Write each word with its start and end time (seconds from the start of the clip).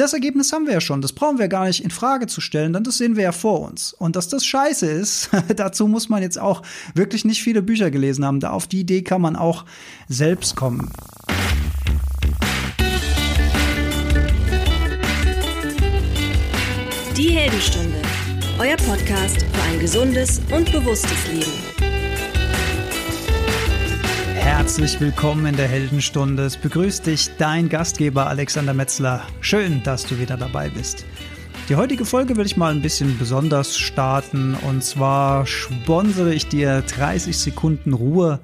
das 0.00 0.14
Ergebnis 0.14 0.50
haben 0.52 0.66
wir 0.66 0.72
ja 0.72 0.80
schon. 0.80 1.02
Das 1.02 1.12
brauchen 1.12 1.38
wir 1.38 1.48
gar 1.48 1.66
nicht 1.66 1.84
in 1.84 1.90
Frage 1.90 2.26
zu 2.26 2.40
stellen, 2.40 2.72
denn 2.72 2.84
das 2.84 2.96
sehen 2.96 3.16
wir 3.16 3.24
ja 3.24 3.32
vor 3.32 3.60
uns. 3.60 3.92
Und 3.92 4.16
dass 4.16 4.28
das 4.28 4.46
scheiße 4.46 4.86
ist, 4.86 5.28
dazu 5.56 5.86
muss 5.86 6.08
man 6.08 6.22
jetzt 6.22 6.38
auch 6.38 6.62
wirklich 6.94 7.26
nicht 7.26 7.42
viele 7.42 7.60
Bücher 7.60 7.90
gelesen 7.90 8.24
haben. 8.24 8.40
Da 8.40 8.50
auf 8.50 8.66
die 8.66 8.80
Idee 8.80 9.02
kann 9.02 9.20
man 9.20 9.36
auch 9.36 9.66
selbst 10.08 10.56
kommen. 10.56 10.90
Die 17.16 17.30
Heldenstunde, 17.30 18.00
euer 18.58 18.76
Podcast 18.78 19.42
für 19.42 19.62
ein 19.70 19.80
gesundes 19.80 20.40
und 20.50 20.72
bewusstes 20.72 21.26
Leben. 21.30 21.69
Herzlich 24.60 25.00
willkommen 25.00 25.46
in 25.46 25.56
der 25.56 25.68
Heldenstunde. 25.68 26.44
Es 26.44 26.58
begrüßt 26.58 27.06
dich 27.06 27.30
dein 27.38 27.70
Gastgeber 27.70 28.26
Alexander 28.26 28.74
Metzler. 28.74 29.22
Schön, 29.40 29.82
dass 29.84 30.04
du 30.04 30.18
wieder 30.18 30.36
dabei 30.36 30.68
bist. 30.68 31.06
Die 31.70 31.76
heutige 31.76 32.04
Folge 32.04 32.36
will 32.36 32.44
ich 32.44 32.58
mal 32.58 32.70
ein 32.70 32.82
bisschen 32.82 33.16
besonders 33.18 33.78
starten 33.78 34.54
und 34.68 34.84
zwar 34.84 35.46
sponsere 35.46 36.34
ich 36.34 36.46
dir 36.46 36.82
30 36.82 37.38
Sekunden 37.38 37.94
Ruhe. 37.94 38.40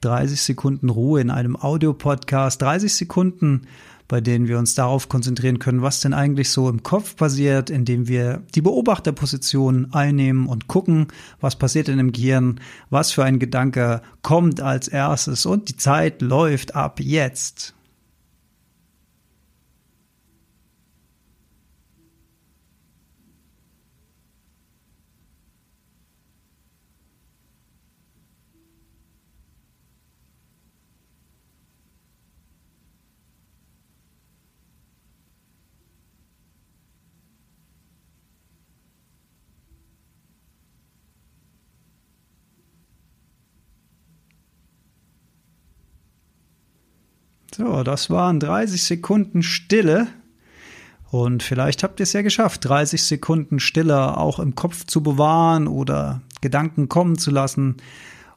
30 0.00 0.40
Sekunden 0.40 0.88
Ruhe 0.88 1.20
in 1.20 1.30
einem 1.30 1.56
Audiopodcast. 1.56 2.62
30 2.62 2.94
Sekunden 2.94 3.66
bei 4.10 4.20
denen 4.20 4.48
wir 4.48 4.58
uns 4.58 4.74
darauf 4.74 5.08
konzentrieren 5.08 5.60
können, 5.60 5.82
was 5.82 6.00
denn 6.00 6.12
eigentlich 6.12 6.50
so 6.50 6.68
im 6.68 6.82
Kopf 6.82 7.14
passiert, 7.14 7.70
indem 7.70 8.08
wir 8.08 8.42
die 8.56 8.60
Beobachterposition 8.60 9.92
einnehmen 9.92 10.48
und 10.48 10.66
gucken, 10.66 11.06
was 11.40 11.54
passiert 11.56 11.86
denn 11.86 12.00
im 12.00 12.10
Gehirn, 12.10 12.60
was 12.90 13.12
für 13.12 13.22
ein 13.22 13.38
Gedanke 13.38 14.02
kommt 14.22 14.60
als 14.60 14.88
erstes 14.88 15.46
und 15.46 15.68
die 15.68 15.76
Zeit 15.76 16.22
läuft 16.22 16.74
ab 16.74 16.98
jetzt. 16.98 17.74
So, 47.60 47.82
das 47.82 48.08
waren 48.08 48.40
30 48.40 48.82
Sekunden 48.82 49.42
Stille. 49.42 50.06
Und 51.10 51.42
vielleicht 51.42 51.82
habt 51.82 52.00
ihr 52.00 52.04
es 52.04 52.14
ja 52.14 52.22
geschafft, 52.22 52.64
30 52.64 53.02
Sekunden 53.02 53.60
Stille 53.60 54.16
auch 54.16 54.38
im 54.38 54.54
Kopf 54.54 54.86
zu 54.86 55.02
bewahren 55.02 55.68
oder 55.68 56.22
Gedanken 56.40 56.88
kommen 56.88 57.18
zu 57.18 57.30
lassen 57.30 57.76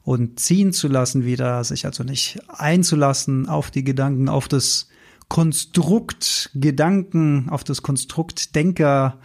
und 0.03 0.41
ziehen 0.41 0.73
zu 0.73 0.89
lassen 0.89 1.23
wieder, 1.23 1.63
sich 1.63 1.85
also 1.85 2.03
nicht 2.03 2.41
einzulassen 2.49 3.47
auf 3.47 3.71
die 3.71 3.85
Gedanken, 3.85 4.27
auf 4.27 4.49
das 4.49 4.89
Konstrukt 5.29 6.49
Gedanken, 6.53 7.47
auf 7.49 7.63
das 7.63 7.81
Konstrukt 7.81 8.55
Denker 8.55 9.19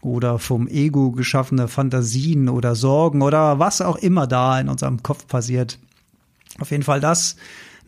oder 0.00 0.40
vom 0.40 0.66
Ego 0.66 1.12
geschaffene 1.12 1.68
Fantasien 1.68 2.48
oder 2.48 2.74
Sorgen 2.74 3.22
oder 3.22 3.60
was 3.60 3.80
auch 3.80 3.96
immer 3.96 4.26
da 4.26 4.58
in 4.58 4.68
unserem 4.68 5.04
Kopf 5.04 5.28
passiert. 5.28 5.78
Auf 6.58 6.72
jeden 6.72 6.82
Fall 6.82 6.98
das 6.98 7.36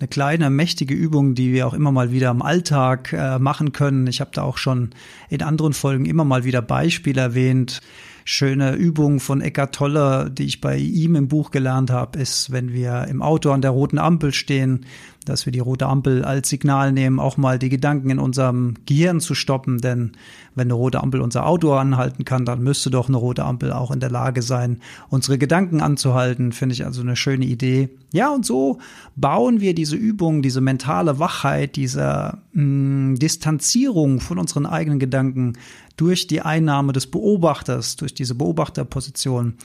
eine 0.03 0.09
kleine, 0.09 0.51
mächtige 0.51 0.95
Übung, 0.95 1.37
die 1.37 1.53
wir 1.53 1.65
auch 1.65 1.75
immer 1.75 1.93
mal 1.93 2.11
wieder 2.11 2.31
im 2.31 2.43
Alltag 2.43 3.13
äh, 3.13 3.39
machen 3.39 3.71
können. 3.71 4.09
Ich 4.09 4.21
habe 4.21 4.33
da 4.35 4.43
auch 4.43 4.59
schon 4.59 4.91
in 5.31 5.43
anderen 5.43 5.75
Folgen 5.75 6.07
immer 6.07 6.25
mal 6.25 6.43
wieder 6.43 6.61
Beispiele 6.61 7.21
erwähnt. 7.21 7.81
Schöne 8.25 8.75
Übung 8.75 9.21
von 9.21 9.41
Eckart 9.41 9.75
Tolle, 9.75 10.31
die 10.31 10.45
ich 10.45 10.61
bei 10.61 10.77
ihm 10.77 11.17
im 11.17 11.29
Buch 11.29 11.51
gelernt 11.51 11.91
habe, 11.91 12.19
ist, 12.19 12.53
wenn 12.53 12.73
wir 12.73 13.07
im 13.09 13.23
Auto 13.23 13.51
an 13.51 13.63
der 13.63 13.73
roten 13.73 13.99
Ampel 13.99 14.33
stehen, 14.33 14.87
dass 15.25 15.47
wir 15.47 15.53
die 15.53 15.61
rote 15.61 15.87
Ampel 15.87 16.25
als 16.25 16.49
Signal 16.49 16.93
nehmen, 16.93 17.21
auch 17.21 17.37
mal 17.37 17.59
die 17.59 17.69
Gedanken 17.69 18.11
in 18.11 18.19
unserem 18.19 18.75
Gehirn 18.87 19.21
zu 19.21 19.35
stoppen. 19.35 19.79
Denn 19.79 20.13
wenn 20.55 20.67
eine 20.67 20.75
rote 20.75 21.01
Ampel 21.01 21.21
unser 21.21 21.47
Auto 21.47 21.73
anhalten 21.75 22.25
kann, 22.25 22.45
dann 22.45 22.63
müsste 22.63 22.91
doch 22.91 23.09
eine 23.09 23.17
rote 23.17 23.45
Ampel 23.45 23.73
auch 23.73 23.91
in 23.91 24.01
der 24.01 24.11
Lage 24.11 24.43
sein, 24.43 24.81
unsere 25.09 25.39
Gedanken 25.39 25.81
anzuhalten. 25.81 26.53
Finde 26.53 26.75
ich 26.75 26.85
also 26.85 27.03
eine 27.03 27.17
schöne 27.17 27.45
Idee. 27.45 27.91
Ja, 28.13 28.31
und 28.31 28.45
so 28.45 28.79
bauen 29.17 29.61
wir 29.61 29.75
diese 29.75 29.97
Übung, 29.97 30.43
diese 30.43 30.61
mentale 30.61 31.19
Wachheit, 31.19 31.77
diese 31.77 32.39
mh, 32.53 32.63
mm, 32.63 33.15
Distanzierung 33.17 34.21
von 34.21 34.39
unseren 34.39 34.67
eigenen 34.67 34.99
Gedanken 34.99 35.55
durch 35.97 36.27
die 36.27 36.43
Einnahme 36.43 36.93
des 36.93 37.07
Beobachters, 37.07 37.97
durch 37.97 38.15
diese 38.15 38.35
Beobachterposition 38.35 39.57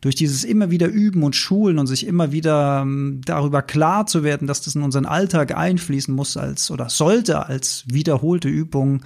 durch 0.00 0.14
dieses 0.14 0.44
immer 0.44 0.70
wieder 0.70 0.88
üben 0.88 1.22
und 1.22 1.34
schulen 1.34 1.78
und 1.78 1.86
sich 1.86 2.06
immer 2.06 2.30
wieder 2.30 2.82
ähm, 2.82 3.20
darüber 3.24 3.62
klar 3.62 4.06
zu 4.06 4.22
werden, 4.22 4.46
dass 4.46 4.62
das 4.62 4.74
in 4.74 4.82
unseren 4.82 5.06
Alltag 5.06 5.56
einfließen 5.56 6.14
muss 6.14 6.36
als 6.36 6.70
oder 6.70 6.88
sollte 6.88 7.46
als 7.46 7.84
wiederholte 7.86 8.48
Übung, 8.48 9.02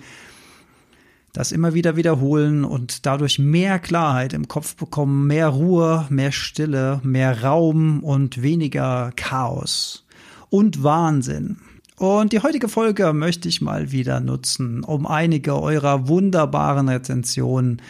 das 1.32 1.50
immer 1.50 1.72
wieder 1.72 1.96
wiederholen 1.96 2.64
und 2.64 3.06
dadurch 3.06 3.38
mehr 3.38 3.78
Klarheit 3.78 4.34
im 4.34 4.48
Kopf 4.48 4.76
bekommen, 4.76 5.26
mehr 5.26 5.48
Ruhe, 5.48 6.06
mehr 6.10 6.30
Stille, 6.30 7.00
mehr 7.02 7.42
Raum 7.42 8.00
und 8.04 8.42
weniger 8.42 9.12
Chaos 9.16 10.04
und 10.50 10.82
Wahnsinn. 10.82 11.56
Und 11.96 12.32
die 12.32 12.40
heutige 12.40 12.68
Folge 12.68 13.12
möchte 13.12 13.48
ich 13.48 13.60
mal 13.60 13.92
wieder 13.92 14.20
nutzen, 14.20 14.82
um 14.82 15.06
einige 15.06 15.60
eurer 15.60 16.08
wunderbaren 16.08 16.88
Rezensionen 16.88 17.82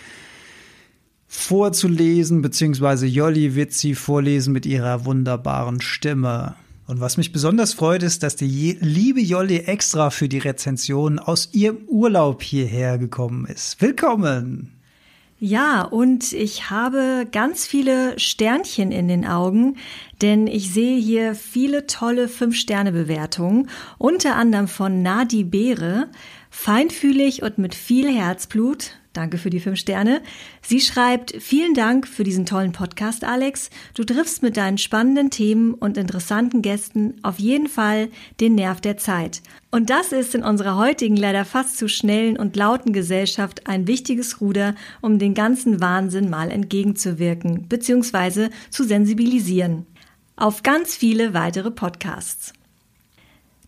vorzulesen, 1.29 2.43
beziehungsweise 2.43 3.07
Jolli 3.07 3.55
wird 3.55 3.73
sie 3.73 3.95
vorlesen 3.95 4.53
mit 4.53 4.67
ihrer 4.67 5.07
wunderbaren 5.07 5.81
Stimme. 5.81 6.57
Und 6.87 7.01
was 7.01 7.17
mich 7.17 7.33
besonders 7.33 7.73
freut, 7.73 8.03
ist, 8.03 8.23
dass 8.23 8.37
die 8.37 8.77
liebe 8.81 9.21
Jolli 9.21 9.59
extra 9.59 10.11
für 10.11 10.29
die 10.29 10.39
Rezension 10.39 11.19
aus 11.19 11.49
ihrem 11.53 11.79
Urlaub 11.87 12.43
hierher 12.43 12.99
gekommen 12.99 13.47
ist. 13.47 13.81
Willkommen! 13.81 14.82
Ja, 15.45 15.83
und 15.83 16.33
ich 16.33 16.71
habe 16.71 17.27
ganz 17.33 17.67
viele 17.67 18.17
Sternchen 18.17 18.93
in 18.93 19.09
den 19.09 19.27
Augen, 19.27 19.77
denn 20.21 20.47
ich 20.47 20.73
sehe 20.73 20.97
hier 21.01 21.35
viele 21.35 21.89
tolle 21.89 22.29
Fünf-Sterne-Bewertungen, 22.29 23.69
unter 23.99 24.37
anderem 24.37 24.69
von 24.69 25.03
Nadi 25.03 25.43
Beere, 25.43 26.07
feinfühlig 26.49 27.43
und 27.43 27.59
mit 27.59 27.75
viel 27.75 28.09
Herzblut. 28.09 28.93
Danke 29.13 29.37
für 29.37 29.51
die 29.51 29.61
fünf 29.61 29.79
Sterne. 29.79 30.23
Sie 30.63 30.81
schreibt, 30.81 31.35
vielen 31.39 31.75
Dank 31.75 32.09
für 32.09 32.25
diesen 32.25 32.47
tollen 32.47 32.73
Podcast, 32.73 33.25
Alex. 33.25 33.69
Du 33.95 34.05
triffst 34.05 34.43
mit 34.43 34.57
deinen 34.57 34.79
spannenden 34.79 35.31
Themen 35.31 35.75
und 35.75 35.99
interessanten 35.99 36.63
Gästen 36.63 37.15
auf 37.23 37.39
jeden 37.39 37.69
Fall 37.69 38.09
den 38.41 38.55
Nerv 38.55 38.81
der 38.81 38.97
Zeit. 38.97 39.43
Und 39.71 39.91
das 39.91 40.13
ist 40.13 40.35
in 40.35 40.43
unserer 40.43 40.77
heutigen 40.77 41.17
leider 41.17 41.45
fast 41.45 41.77
zu 41.77 41.89
schnellen 41.89 42.39
und 42.39 42.57
lauten 42.57 42.93
Gesellschaft 42.93 43.67
ein 43.67 43.87
wichtiges 43.87 44.41
Ruder, 44.41 44.75
um 45.03 45.19
den 45.19 45.35
ganzen 45.35 45.81
Wahnsinn 45.81 46.31
mal 46.31 46.51
entgegenzuwirken 46.51 47.69
bzw. 47.69 48.49
zu 48.71 48.85
sensibilisieren. 48.85 49.87
Auf 50.37 50.63
ganz 50.63 50.97
viele 50.97 51.35
weitere 51.35 51.71
Podcasts. 51.71 52.55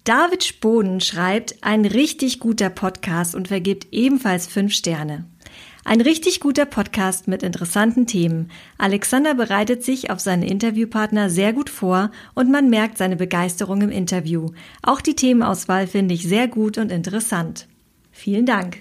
David 0.05 0.45
Spoden 0.45 1.01
schreibt, 1.01 1.57
ein 1.63 1.87
richtig 1.87 2.39
guter 2.39 2.69
Podcast 2.69 3.35
und 3.35 3.49
vergibt 3.49 3.87
ebenfalls 3.91 4.47
fünf 4.47 4.75
Sterne. 4.75 5.25
Ein 5.87 6.01
richtig 6.01 6.41
guter 6.41 6.65
Podcast 6.65 7.29
mit 7.29 7.43
interessanten 7.43 8.07
Themen. 8.07 8.51
Alexander 8.79 9.35
bereitet 9.35 9.85
sich 9.85 10.11
auf 10.11 10.19
seine 10.19 10.49
Interviewpartner 10.49 11.29
sehr 11.29 11.53
gut 11.53 11.69
vor 11.69 12.11
und 12.35 12.51
man 12.51 12.71
merkt 12.71 12.97
seine 12.97 13.17
Begeisterung 13.17 13.83
im 13.83 13.91
Interview. 13.91 14.49
Auch 14.83 15.03
die 15.03 15.15
Themenauswahl 15.15 15.87
finde 15.87 16.15
ich 16.15 16.23
sehr 16.23 16.49
gut 16.49 16.79
und 16.79 16.91
interessant. 16.91 17.69
Vielen 18.11 18.47
Dank. 18.47 18.79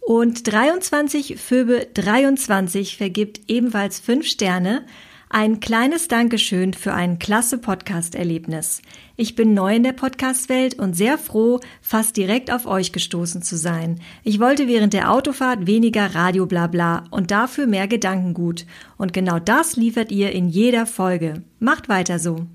Und 0.00 0.50
23 0.50 1.36
Föbe 1.38 1.86
23 1.92 2.96
vergibt 2.96 3.42
ebenfalls 3.48 4.00
fünf 4.00 4.26
Sterne. 4.26 4.86
Ein 5.28 5.60
kleines 5.60 6.08
Dankeschön 6.08 6.72
für 6.72 6.94
ein 6.94 7.18
klasse 7.18 7.58
Podcast-Erlebnis. 7.58 8.80
Ich 9.20 9.34
bin 9.34 9.52
neu 9.52 9.76
in 9.76 9.82
der 9.82 9.92
Podcast-Welt 9.92 10.78
und 10.78 10.96
sehr 10.96 11.18
froh, 11.18 11.60
fast 11.82 12.16
direkt 12.16 12.50
auf 12.50 12.64
euch 12.64 12.90
gestoßen 12.90 13.42
zu 13.42 13.58
sein. 13.58 14.00
Ich 14.24 14.40
wollte 14.40 14.66
während 14.66 14.94
der 14.94 15.12
Autofahrt 15.12 15.66
weniger 15.66 16.14
Radio 16.14 16.46
blabla 16.46 17.04
und 17.10 17.30
dafür 17.30 17.66
mehr 17.66 17.86
Gedankengut. 17.86 18.64
Und 18.96 19.12
genau 19.12 19.38
das 19.38 19.76
liefert 19.76 20.10
ihr 20.10 20.32
in 20.32 20.48
jeder 20.48 20.86
Folge. 20.86 21.42
Macht 21.58 21.90
weiter 21.90 22.18
so. 22.18 22.46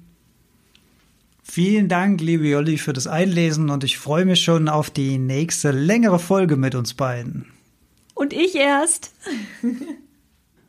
Vielen 1.43 1.87
Dank, 1.87 2.19
liebe 2.19 2.47
Jolli, 2.47 2.79
für 2.79 2.93
das 2.93 3.05
Einlesen 3.05 3.69
und 3.69 3.83
ich 3.83 3.99
freue 3.99 4.25
mich 4.25 4.43
schon 4.43 4.67
auf 4.67 4.89
die 4.89 5.19
nächste 5.19 5.69
längere 5.69 6.17
Folge 6.17 6.55
mit 6.55 6.73
uns 6.73 6.95
beiden. 6.95 7.45
Und 8.15 8.33
ich 8.33 8.55
erst. 8.55 9.13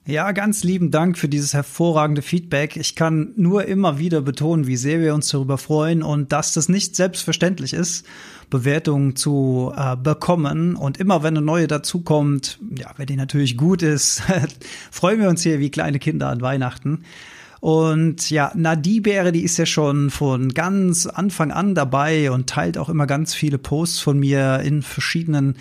Ja, 0.08 0.30
ganz 0.30 0.62
lieben 0.62 0.92
Dank 0.92 1.18
für 1.18 1.28
dieses 1.28 1.52
hervorragende 1.52 2.22
Feedback. 2.22 2.76
Ich 2.76 2.94
kann 2.94 3.32
nur 3.34 3.64
immer 3.64 3.98
wieder 3.98 4.20
betonen, 4.20 4.68
wie 4.68 4.76
sehr 4.76 5.00
wir 5.00 5.12
uns 5.14 5.26
darüber 5.30 5.58
freuen 5.58 6.04
und 6.04 6.30
dass 6.30 6.54
das 6.54 6.68
nicht 6.68 6.94
selbstverständlich 6.94 7.72
ist, 7.72 8.06
Bewertungen 8.48 9.16
zu 9.16 9.72
äh, 9.76 9.96
bekommen. 9.96 10.76
Und 10.76 10.98
immer 10.98 11.24
wenn 11.24 11.36
eine 11.36 11.44
neue 11.44 11.66
dazukommt, 11.66 12.60
ja, 12.78 12.92
wenn 12.96 13.06
die 13.06 13.16
natürlich 13.16 13.56
gut 13.56 13.82
ist, 13.82 14.22
freuen 14.92 15.20
wir 15.20 15.28
uns 15.28 15.42
hier 15.42 15.58
wie 15.58 15.70
kleine 15.70 15.98
Kinder 15.98 16.28
an 16.28 16.40
Weihnachten. 16.40 17.02
Und 17.58 18.30
ja, 18.30 18.52
Nadibere, 18.54 19.32
die 19.32 19.42
ist 19.42 19.56
ja 19.56 19.66
schon 19.66 20.10
von 20.10 20.54
ganz 20.54 21.06
Anfang 21.06 21.50
an 21.50 21.74
dabei 21.74 22.30
und 22.30 22.48
teilt 22.48 22.78
auch 22.78 22.88
immer 22.88 23.08
ganz 23.08 23.34
viele 23.34 23.58
Posts 23.58 23.98
von 23.98 24.20
mir 24.20 24.60
in 24.60 24.82
verschiedenen 24.82 25.56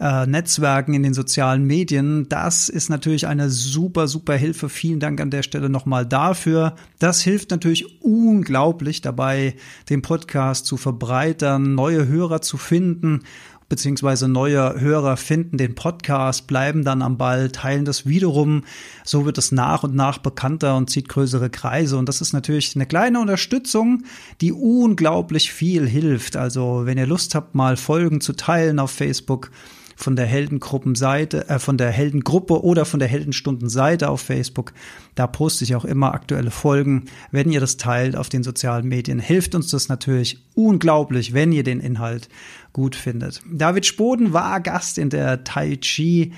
äh, 0.00 0.26
Netzwerken, 0.26 0.94
in 0.94 1.02
den 1.02 1.14
sozialen 1.14 1.64
Medien. 1.64 2.28
Das 2.28 2.68
ist 2.68 2.90
natürlich 2.90 3.26
eine 3.26 3.50
super, 3.50 4.08
super 4.08 4.34
Hilfe. 4.34 4.68
Vielen 4.68 5.00
Dank 5.00 5.20
an 5.20 5.30
der 5.30 5.42
Stelle 5.42 5.68
nochmal 5.68 6.06
dafür. 6.06 6.74
Das 6.98 7.22
hilft 7.22 7.50
natürlich 7.50 8.02
unglaublich 8.02 9.00
dabei, 9.00 9.56
den 9.88 10.02
Podcast 10.02 10.66
zu 10.66 10.76
verbreitern, 10.76 11.74
neue 11.74 12.06
Hörer 12.08 12.42
zu 12.42 12.56
finden 12.56 13.22
beziehungsweise 13.68 14.28
neue 14.28 14.80
Hörer 14.80 15.16
finden 15.16 15.58
den 15.58 15.74
Podcast, 15.74 16.46
bleiben 16.46 16.84
dann 16.84 17.02
am 17.02 17.18
Ball, 17.18 17.50
teilen 17.50 17.84
das 17.84 18.06
wiederum. 18.06 18.62
So 19.04 19.24
wird 19.24 19.38
es 19.38 19.50
nach 19.52 19.82
und 19.82 19.94
nach 19.94 20.18
bekannter 20.18 20.76
und 20.76 20.88
zieht 20.88 21.08
größere 21.08 21.50
Kreise. 21.50 21.96
Und 21.96 22.08
das 22.08 22.20
ist 22.20 22.32
natürlich 22.32 22.76
eine 22.76 22.86
kleine 22.86 23.20
Unterstützung, 23.20 24.04
die 24.40 24.52
unglaublich 24.52 25.52
viel 25.52 25.86
hilft. 25.86 26.36
Also 26.36 26.82
wenn 26.84 26.98
ihr 26.98 27.06
Lust 27.06 27.34
habt, 27.34 27.54
mal 27.54 27.76
Folgen 27.76 28.20
zu 28.20 28.34
teilen 28.34 28.78
auf 28.78 28.92
Facebook, 28.92 29.50
von 29.96 30.14
der 30.14 30.26
Heldengruppenseite, 30.26 31.48
äh, 31.48 31.58
von 31.58 31.78
der 31.78 31.90
Heldengruppe 31.90 32.62
oder 32.62 32.84
von 32.84 33.00
der 33.00 33.08
Heldenstundenseite 33.08 34.08
auf 34.08 34.20
Facebook. 34.20 34.72
Da 35.14 35.26
poste 35.26 35.64
ich 35.64 35.74
auch 35.74 35.84
immer 35.84 36.14
aktuelle 36.14 36.50
Folgen. 36.50 37.06
Wenn 37.32 37.50
ihr 37.50 37.60
das 37.60 37.78
teilt 37.78 38.14
auf 38.14 38.28
den 38.28 38.44
sozialen 38.44 38.86
Medien, 38.86 39.18
hilft 39.18 39.54
uns 39.54 39.70
das 39.70 39.88
natürlich 39.88 40.38
unglaublich, 40.54 41.32
wenn 41.32 41.50
ihr 41.50 41.64
den 41.64 41.80
Inhalt 41.80 42.28
gut 42.72 42.94
findet. 42.94 43.42
David 43.50 43.86
Spoden 43.86 44.32
war 44.32 44.60
Gast 44.60 44.98
in 44.98 45.10
der 45.10 45.42
Tai 45.42 45.76
Chi 45.76 46.32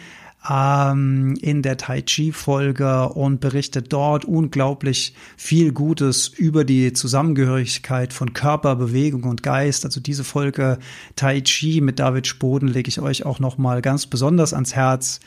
ähm, 0.48 1.36
in 1.40 1.62
der 1.62 1.76
Tai 1.76 2.02
Chi-Folge 2.02 3.08
und 3.10 3.40
berichtet 3.40 3.92
dort 3.92 4.24
unglaublich 4.24 5.14
viel 5.36 5.72
Gutes 5.72 6.28
über 6.28 6.64
die 6.64 6.92
Zusammengehörigkeit 6.92 8.12
von 8.12 8.32
Körper, 8.32 8.76
Bewegung 8.76 9.24
und 9.24 9.42
Geist. 9.42 9.84
Also 9.84 10.00
diese 10.00 10.24
Folge 10.24 10.78
Tai 11.16 11.40
Chi 11.40 11.80
mit 11.80 11.98
David 11.98 12.26
Spoden 12.26 12.68
lege 12.68 12.88
ich 12.88 13.00
euch 13.00 13.26
auch 13.26 13.40
noch 13.40 13.58
mal 13.58 13.82
ganz 13.82 14.06
besonders 14.06 14.54
ans 14.54 14.74
Herz. 14.74 15.20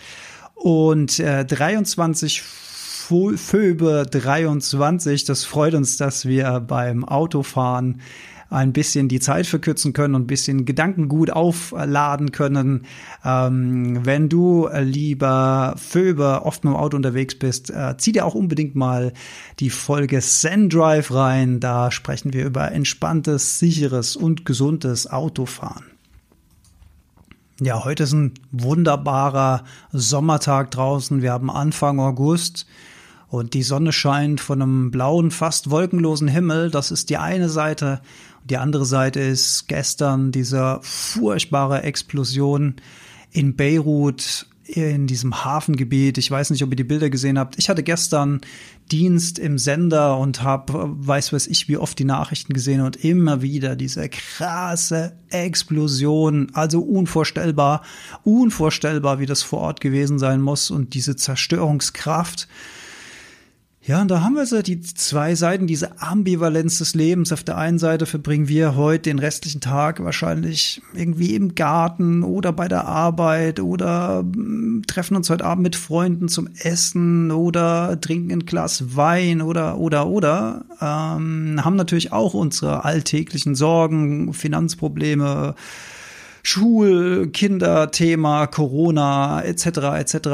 Und 0.55 1.19
äh, 1.19 1.43
23 1.43 2.41
Föbe 2.41 4.05
23, 4.09 5.25
das 5.25 5.43
freut 5.43 5.73
uns, 5.73 5.97
dass 5.97 6.25
wir 6.25 6.61
beim 6.61 7.03
Autofahren 7.03 7.99
ein 8.51 8.73
bisschen 8.73 9.07
die 9.07 9.21
Zeit 9.21 9.47
verkürzen 9.47 9.93
können 9.93 10.13
und 10.13 10.23
ein 10.23 10.27
bisschen 10.27 10.65
Gedankengut 10.65 11.31
aufladen 11.31 12.31
können. 12.33 12.85
Ähm, 13.23 14.05
wenn 14.05 14.27
du, 14.27 14.67
äh, 14.67 14.83
lieber 14.83 15.75
Föber, 15.77 16.45
oft 16.45 16.65
mit 16.65 16.73
dem 16.73 16.77
Auto 16.77 16.97
unterwegs 16.97 17.35
bist, 17.35 17.69
äh, 17.71 17.95
zieh 17.97 18.11
dir 18.11 18.25
auch 18.25 18.35
unbedingt 18.35 18.75
mal 18.75 19.13
die 19.59 19.69
Folge 19.69 20.19
Zen 20.19 20.69
Drive 20.69 21.13
rein. 21.13 21.61
Da 21.61 21.91
sprechen 21.91 22.33
wir 22.33 22.45
über 22.45 22.71
entspanntes, 22.73 23.57
sicheres 23.57 24.17
und 24.17 24.45
gesundes 24.45 25.09
Autofahren. 25.09 25.85
Ja, 27.61 27.85
heute 27.85 28.03
ist 28.03 28.11
ein 28.11 28.33
wunderbarer 28.51 29.63
Sommertag 29.93 30.71
draußen. 30.71 31.21
Wir 31.21 31.31
haben 31.31 31.49
Anfang 31.49 31.99
August 31.99 32.65
und 33.31 33.53
die 33.53 33.63
Sonne 33.63 33.93
scheint 33.93 34.41
von 34.41 34.61
einem 34.61 34.91
blauen, 34.91 35.31
fast 35.31 35.69
wolkenlosen 35.69 36.27
Himmel. 36.27 36.69
Das 36.69 36.91
ist 36.91 37.09
die 37.09 37.17
eine 37.17 37.47
Seite. 37.47 38.01
Die 38.49 38.57
andere 38.57 38.85
Seite 38.85 39.19
ist 39.19 39.67
gestern 39.67 40.31
diese 40.31 40.79
furchtbare 40.81 41.83
Explosion 41.83 42.75
in 43.31 43.55
Beirut 43.55 44.47
in 44.65 45.07
diesem 45.07 45.43
Hafengebiet. 45.43 46.17
Ich 46.17 46.31
weiß 46.31 46.49
nicht, 46.49 46.63
ob 46.63 46.69
ihr 46.69 46.75
die 46.75 46.83
Bilder 46.83 47.09
gesehen 47.09 47.37
habt. 47.37 47.57
Ich 47.57 47.69
hatte 47.69 47.83
gestern 47.83 48.41
Dienst 48.91 49.39
im 49.39 49.57
Sender 49.57 50.17
und 50.17 50.43
habe, 50.43 50.85
weiß 50.85 51.33
was 51.33 51.47
ich, 51.47 51.67
wie 51.67 51.77
oft 51.77 51.97
die 51.99 52.05
Nachrichten 52.05 52.53
gesehen 52.53 52.81
und 52.81 53.03
immer 53.03 53.41
wieder 53.41 53.75
diese 53.75 54.07
krasse 54.09 55.13
Explosion. 55.29 56.49
Also 56.53 56.81
unvorstellbar, 56.81 57.83
unvorstellbar, 58.23 59.19
wie 59.19 59.25
das 59.25 59.43
vor 59.43 59.59
Ort 59.59 59.81
gewesen 59.81 60.19
sein 60.19 60.41
muss 60.41 60.71
und 60.71 60.93
diese 60.93 61.15
Zerstörungskraft. 61.15 62.47
Ja, 63.83 63.99
und 63.99 64.11
da 64.11 64.21
haben 64.21 64.35
wir 64.35 64.45
so 64.45 64.61
die 64.61 64.79
zwei 64.79 65.33
Seiten, 65.33 65.65
diese 65.65 65.99
Ambivalenz 65.99 66.77
des 66.77 66.93
Lebens. 66.93 67.33
Auf 67.33 67.43
der 67.43 67.57
einen 67.57 67.79
Seite 67.79 68.05
verbringen 68.05 68.47
wir 68.47 68.75
heute 68.75 69.09
den 69.09 69.17
restlichen 69.17 69.59
Tag 69.59 70.03
wahrscheinlich 70.03 70.83
irgendwie 70.93 71.33
im 71.33 71.55
Garten 71.55 72.21
oder 72.21 72.53
bei 72.53 72.67
der 72.67 72.85
Arbeit 72.85 73.59
oder 73.59 74.21
mm, 74.21 74.83
treffen 74.85 75.15
uns 75.15 75.31
heute 75.31 75.45
Abend 75.45 75.63
mit 75.63 75.75
Freunden 75.75 76.27
zum 76.27 76.47
Essen 76.59 77.31
oder 77.31 77.99
trinken 77.99 78.31
ein 78.31 78.45
Glas 78.45 78.95
Wein 78.95 79.41
oder, 79.41 79.79
oder, 79.79 80.05
oder. 80.05 80.63
Ähm, 80.79 81.59
haben 81.65 81.75
natürlich 81.75 82.11
auch 82.11 82.35
unsere 82.35 82.85
alltäglichen 82.85 83.55
Sorgen, 83.55 84.31
Finanzprobleme, 84.35 85.55
Schulkinderthema, 86.43 88.47
Corona 88.47 89.43
etc. 89.43 89.65
etc. 89.99 90.27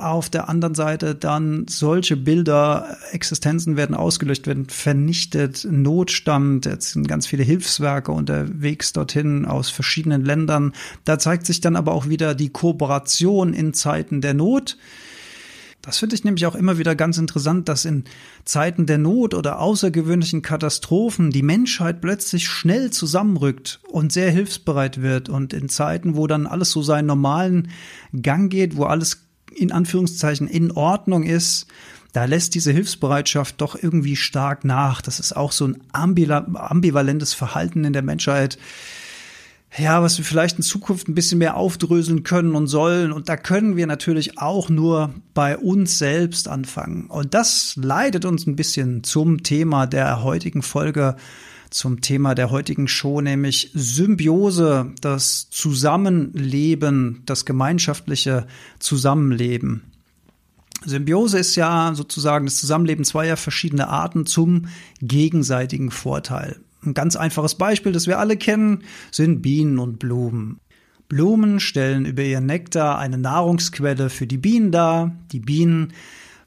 Auf 0.00 0.30
der 0.30 0.48
anderen 0.48 0.74
Seite 0.74 1.14
dann 1.14 1.66
solche 1.68 2.16
Bilder, 2.16 2.96
Existenzen 3.12 3.76
werden 3.76 3.96
ausgelöscht, 3.96 4.46
werden 4.46 4.68
vernichtet, 4.68 5.66
Notstand, 5.70 6.66
jetzt 6.66 6.92
sind 6.92 7.08
ganz 7.08 7.26
viele 7.26 7.44
Hilfswerke 7.44 8.12
unterwegs 8.12 8.92
dorthin 8.92 9.46
aus 9.46 9.70
verschiedenen 9.70 10.24
Ländern. 10.24 10.72
Da 11.04 11.18
zeigt 11.18 11.46
sich 11.46 11.60
dann 11.60 11.76
aber 11.76 11.92
auch 11.92 12.08
wieder 12.08 12.34
die 12.34 12.50
Kooperation 12.50 13.54
in 13.54 13.74
Zeiten 13.74 14.20
der 14.20 14.34
Not. 14.34 14.76
Das 15.84 15.98
finde 15.98 16.16
ich 16.16 16.24
nämlich 16.24 16.46
auch 16.46 16.54
immer 16.54 16.78
wieder 16.78 16.96
ganz 16.96 17.18
interessant, 17.18 17.68
dass 17.68 17.84
in 17.84 18.04
Zeiten 18.46 18.86
der 18.86 18.96
Not 18.96 19.34
oder 19.34 19.60
außergewöhnlichen 19.60 20.40
Katastrophen 20.40 21.30
die 21.30 21.42
Menschheit 21.42 22.00
plötzlich 22.00 22.48
schnell 22.48 22.90
zusammenrückt 22.90 23.80
und 23.90 24.10
sehr 24.10 24.30
hilfsbereit 24.30 25.02
wird 25.02 25.28
und 25.28 25.52
in 25.52 25.68
Zeiten, 25.68 26.16
wo 26.16 26.26
dann 26.26 26.46
alles 26.46 26.70
so 26.70 26.82
seinen 26.82 27.04
normalen 27.04 27.68
Gang 28.18 28.50
geht, 28.50 28.76
wo 28.76 28.84
alles 28.84 29.26
in 29.54 29.72
Anführungszeichen 29.72 30.48
in 30.48 30.70
Ordnung 30.70 31.22
ist, 31.22 31.66
da 32.14 32.24
lässt 32.24 32.54
diese 32.54 32.72
Hilfsbereitschaft 32.72 33.60
doch 33.60 33.76
irgendwie 33.80 34.16
stark 34.16 34.64
nach. 34.64 35.02
Das 35.02 35.20
ist 35.20 35.36
auch 35.36 35.52
so 35.52 35.66
ein 35.66 35.82
ambivalentes 35.92 37.34
Verhalten 37.34 37.84
in 37.84 37.92
der 37.92 38.02
Menschheit 38.02 38.56
ja, 39.76 40.02
was 40.02 40.18
wir 40.18 40.24
vielleicht 40.24 40.58
in 40.58 40.62
Zukunft 40.62 41.08
ein 41.08 41.14
bisschen 41.14 41.38
mehr 41.38 41.56
aufdröseln 41.56 42.22
können 42.22 42.54
und 42.54 42.68
sollen. 42.68 43.10
Und 43.10 43.28
da 43.28 43.36
können 43.36 43.76
wir 43.76 43.86
natürlich 43.86 44.38
auch 44.38 44.68
nur 44.68 45.12
bei 45.34 45.58
uns 45.58 45.98
selbst 45.98 46.48
anfangen. 46.48 47.06
Und 47.06 47.34
das 47.34 47.74
leitet 47.76 48.24
uns 48.24 48.46
ein 48.46 48.56
bisschen 48.56 49.02
zum 49.02 49.42
Thema 49.42 49.86
der 49.86 50.22
heutigen 50.22 50.62
Folge, 50.62 51.16
zum 51.70 52.00
Thema 52.00 52.36
der 52.36 52.50
heutigen 52.50 52.86
Show, 52.86 53.20
nämlich 53.20 53.72
Symbiose, 53.74 54.92
das 55.00 55.50
Zusammenleben, 55.50 57.22
das 57.26 57.44
gemeinschaftliche 57.44 58.46
Zusammenleben. 58.78 59.82
Symbiose 60.84 61.38
ist 61.38 61.56
ja 61.56 61.92
sozusagen 61.94 62.44
das 62.46 62.58
Zusammenleben 62.58 63.04
zweier 63.04 63.36
verschiedener 63.36 63.88
Arten 63.88 64.24
zum 64.24 64.66
gegenseitigen 65.00 65.90
Vorteil. 65.90 66.60
Ein 66.84 66.94
ganz 66.94 67.16
einfaches 67.16 67.54
Beispiel, 67.56 67.92
das 67.92 68.06
wir 68.06 68.18
alle 68.18 68.36
kennen, 68.36 68.84
sind 69.10 69.42
Bienen 69.42 69.78
und 69.78 69.98
Blumen. 69.98 70.60
Blumen 71.08 71.60
stellen 71.60 72.06
über 72.06 72.22
ihren 72.22 72.46
Nektar 72.46 72.98
eine 72.98 73.18
Nahrungsquelle 73.18 74.10
für 74.10 74.26
die 74.26 74.38
Bienen 74.38 74.72
dar. 74.72 75.14
Die 75.32 75.40
Bienen 75.40 75.92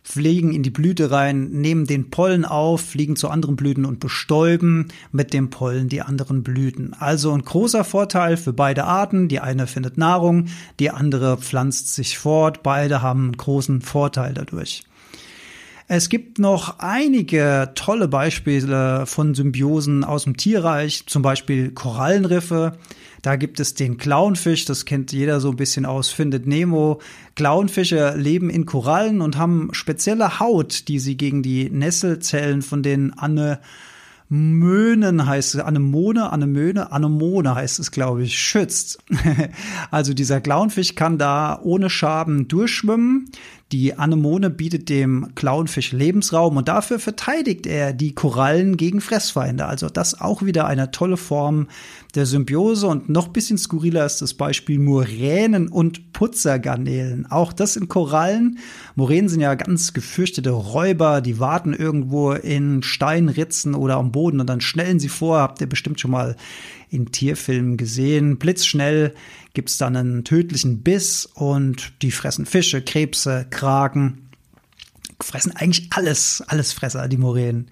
fliegen 0.07 0.53
in 0.53 0.63
die 0.63 0.69
Blüte 0.69 1.11
rein, 1.11 1.49
nehmen 1.49 1.85
den 1.85 2.09
Pollen 2.09 2.45
auf, 2.45 2.81
fliegen 2.81 3.17
zu 3.17 3.29
anderen 3.29 3.57
Blüten 3.57 3.85
und 3.85 3.99
bestäuben 3.99 4.87
mit 5.11 5.33
dem 5.33 5.49
Pollen 5.49 5.89
die 5.89 6.01
anderen 6.01 6.43
Blüten. 6.43 6.93
Also 6.93 7.33
ein 7.33 7.41
großer 7.41 7.83
Vorteil 7.83 8.37
für 8.37 8.53
beide 8.53 8.85
Arten. 8.85 9.27
Die 9.27 9.41
eine 9.41 9.67
findet 9.67 9.97
Nahrung, 9.97 10.45
die 10.79 10.91
andere 10.91 11.37
pflanzt 11.37 11.93
sich 11.93 12.17
fort. 12.17 12.63
Beide 12.63 13.01
haben 13.01 13.25
einen 13.25 13.37
großen 13.37 13.81
Vorteil 13.81 14.33
dadurch. 14.33 14.83
Es 15.89 16.09
gibt 16.09 16.37
noch 16.37 16.79
einige 16.79 17.71
tolle 17.75 18.09
Beispiele 18.09 19.05
von 19.05 19.33
Symbiosen 19.33 20.03
aus 20.03 20.25
dem 20.25 20.35
Tierreich, 20.35 21.05
zum 21.07 21.21
Beispiel 21.21 21.71
Korallenriffe. 21.71 22.77
Da 23.21 23.37
gibt 23.37 23.61
es 23.61 23.73
den 23.73 23.97
Clownfisch, 23.97 24.65
das 24.65 24.83
kennt 24.83 25.13
jeder 25.13 25.39
so 25.39 25.49
ein 25.49 25.55
bisschen 25.55 25.85
aus, 25.85 26.09
findet 26.09 26.45
Nemo. 26.45 26.99
Clownfische 27.35 28.15
leben 28.17 28.49
in 28.49 28.65
Korallen 28.65 29.21
und 29.21 29.37
haben 29.37 29.69
spezielle 29.71 30.41
Haut, 30.41 30.89
die 30.89 30.99
sie 30.99 31.15
gegen 31.15 31.41
die 31.41 31.69
Nesselzellen 31.69 32.63
von 32.63 32.83
den 32.83 33.13
Anne 33.17 33.59
Möhnen 34.29 35.25
heißt 35.25 35.55
es, 35.55 35.61
Anemone, 35.61 36.33
Anemöne, 36.33 36.91
Anemone 36.91 37.55
heißt 37.55 37.79
es, 37.79 37.91
glaube 37.91 38.23
ich, 38.23 38.37
schützt. 38.37 38.99
also 39.91 40.13
dieser 40.13 40.41
Clownfisch 40.41 40.95
kann 40.95 41.17
da 41.17 41.57
ohne 41.63 41.89
Schaden 41.89 42.49
durchschwimmen. 42.49 43.31
Die 43.73 43.95
Anemone 43.95 44.49
bietet 44.49 44.87
dem 44.87 45.35
Clownfisch 45.35 45.91
Lebensraum 45.91 46.55
und 46.55 46.69
dafür 46.69 46.99
verteidigt 46.99 47.67
er 47.67 47.91
die 47.91 48.15
Korallen 48.15 48.77
gegen 48.77 49.01
Fressfeinde. 49.01 49.65
Also 49.65 49.89
das 49.89 50.21
auch 50.21 50.41
wieder 50.41 50.67
eine 50.67 50.91
tolle 50.91 51.17
Form 51.17 51.67
der 52.15 52.25
Symbiose 52.25 52.87
und 52.87 53.09
noch 53.09 53.27
bisschen 53.27 53.57
skurriler 53.57 54.05
ist 54.05 54.21
das 54.21 54.35
Beispiel 54.35 54.79
Muränen 54.79 55.67
und 55.67 56.13
Putzergarnelen. 56.13 57.29
Auch 57.29 57.51
das 57.51 57.73
sind 57.73 57.89
Korallen. 57.89 58.59
Muränen 58.95 59.27
sind 59.27 59.41
ja 59.41 59.53
ganz 59.55 59.91
gefürchtete 59.91 60.51
Räuber, 60.51 61.19
die 61.19 61.39
warten 61.39 61.73
irgendwo 61.73 62.31
in 62.31 62.83
Steinritzen 62.83 63.75
oder 63.75 63.97
am 63.97 64.13
Boden 64.13 64.39
und 64.39 64.47
dann 64.47 64.61
schnellen 64.61 65.01
sie 65.01 65.09
vor. 65.09 65.39
Habt 65.39 65.59
ihr 65.59 65.67
bestimmt 65.67 65.99
schon 65.99 66.11
mal 66.11 66.37
in 66.89 67.11
Tierfilmen 67.11 67.75
gesehen. 67.75 68.37
Blitzschnell 68.37 69.13
gibt's 69.57 69.79
dann 69.79 69.95
einen 69.95 70.23
tödlichen 70.23 70.83
Biss 70.83 71.27
und 71.33 72.03
die 72.03 72.11
fressen 72.11 72.45
Fische, 72.45 72.83
Krebse, 72.83 73.47
Kraken. 73.49 74.29
Fressen 75.19 75.55
eigentlich 75.55 75.87
alles, 75.95 76.43
alles 76.45 76.73
Fresser, 76.73 77.07
die 77.07 77.17
Moränen. 77.17 77.71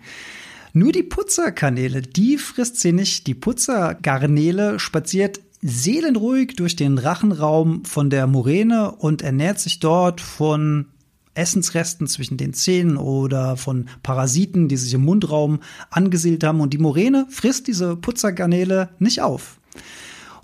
Nur 0.74 0.92
die 0.92 1.04
Putzerkanäle, 1.04 2.02
die 2.02 2.40
frisst 2.40 2.80
sie 2.80 2.92
nicht. 2.92 3.28
Die 3.28 3.36
Putzergarnele 3.36 4.80
spaziert 4.80 5.42
seelenruhig 5.62 6.56
durch 6.56 6.76
den 6.76 6.98
Rachenraum 6.98 7.86
von 7.86 8.10
der 8.10 8.26
Moräne 8.26 8.90
und 8.90 9.22
ernährt 9.22 9.60
sich 9.60 9.80
dort 9.80 10.22
von 10.22 10.88
Essensresten 11.36 12.08
zwischen 12.08 12.38
den 12.38 12.56
Zähnen 12.56 12.98
oder 12.98 13.58
von 13.58 13.90
Parasiten, 14.02 14.70
die 14.70 14.78
sich 14.78 14.96
im 14.96 15.06
Mundraum 15.06 15.60
angesiedelt 15.92 16.44
haben. 16.44 16.62
Und 16.62 16.74
die 16.74 16.80
Moräne 16.80 17.28
frisst 17.30 17.68
diese 17.68 17.96
Putzergarnele 17.96 18.90
nicht 18.98 19.22
auf. 19.22 19.60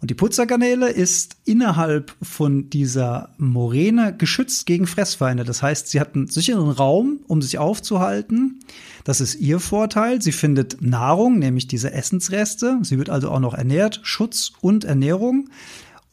Und 0.02 0.10
die 0.10 0.16
Putzergarnele 0.16 0.90
ist 0.90 1.38
innerhalb 1.46 2.16
von 2.24 2.72
dieser 2.72 3.30
Moräne 3.38 4.16
geschützt 4.18 4.66
gegen 4.66 4.88
Fressfeinde. 4.88 5.44
Das 5.44 5.62
heißt, 5.62 5.90
sie 5.90 6.00
hat 6.00 6.16
einen 6.16 6.28
sicheren 6.28 6.72
Raum, 6.72 7.20
um 7.28 7.44
sich 7.44 7.60
aufzuhalten. 7.60 8.62
Das 9.04 9.22
ist 9.22 9.36
ihr 9.36 9.60
Vorteil. 9.60 10.20
Sie 10.20 10.32
findet 10.32 10.82
Nahrung, 10.82 11.38
nämlich 11.38 11.68
diese 11.68 11.94
Essensreste. 11.94 12.80
Sie 12.82 12.98
wird 12.98 13.12
also 13.12 13.30
auch 13.30 13.40
noch 13.40 13.54
ernährt. 13.54 14.00
Schutz 14.02 14.54
und 14.60 14.86
Ernährung. 14.86 15.50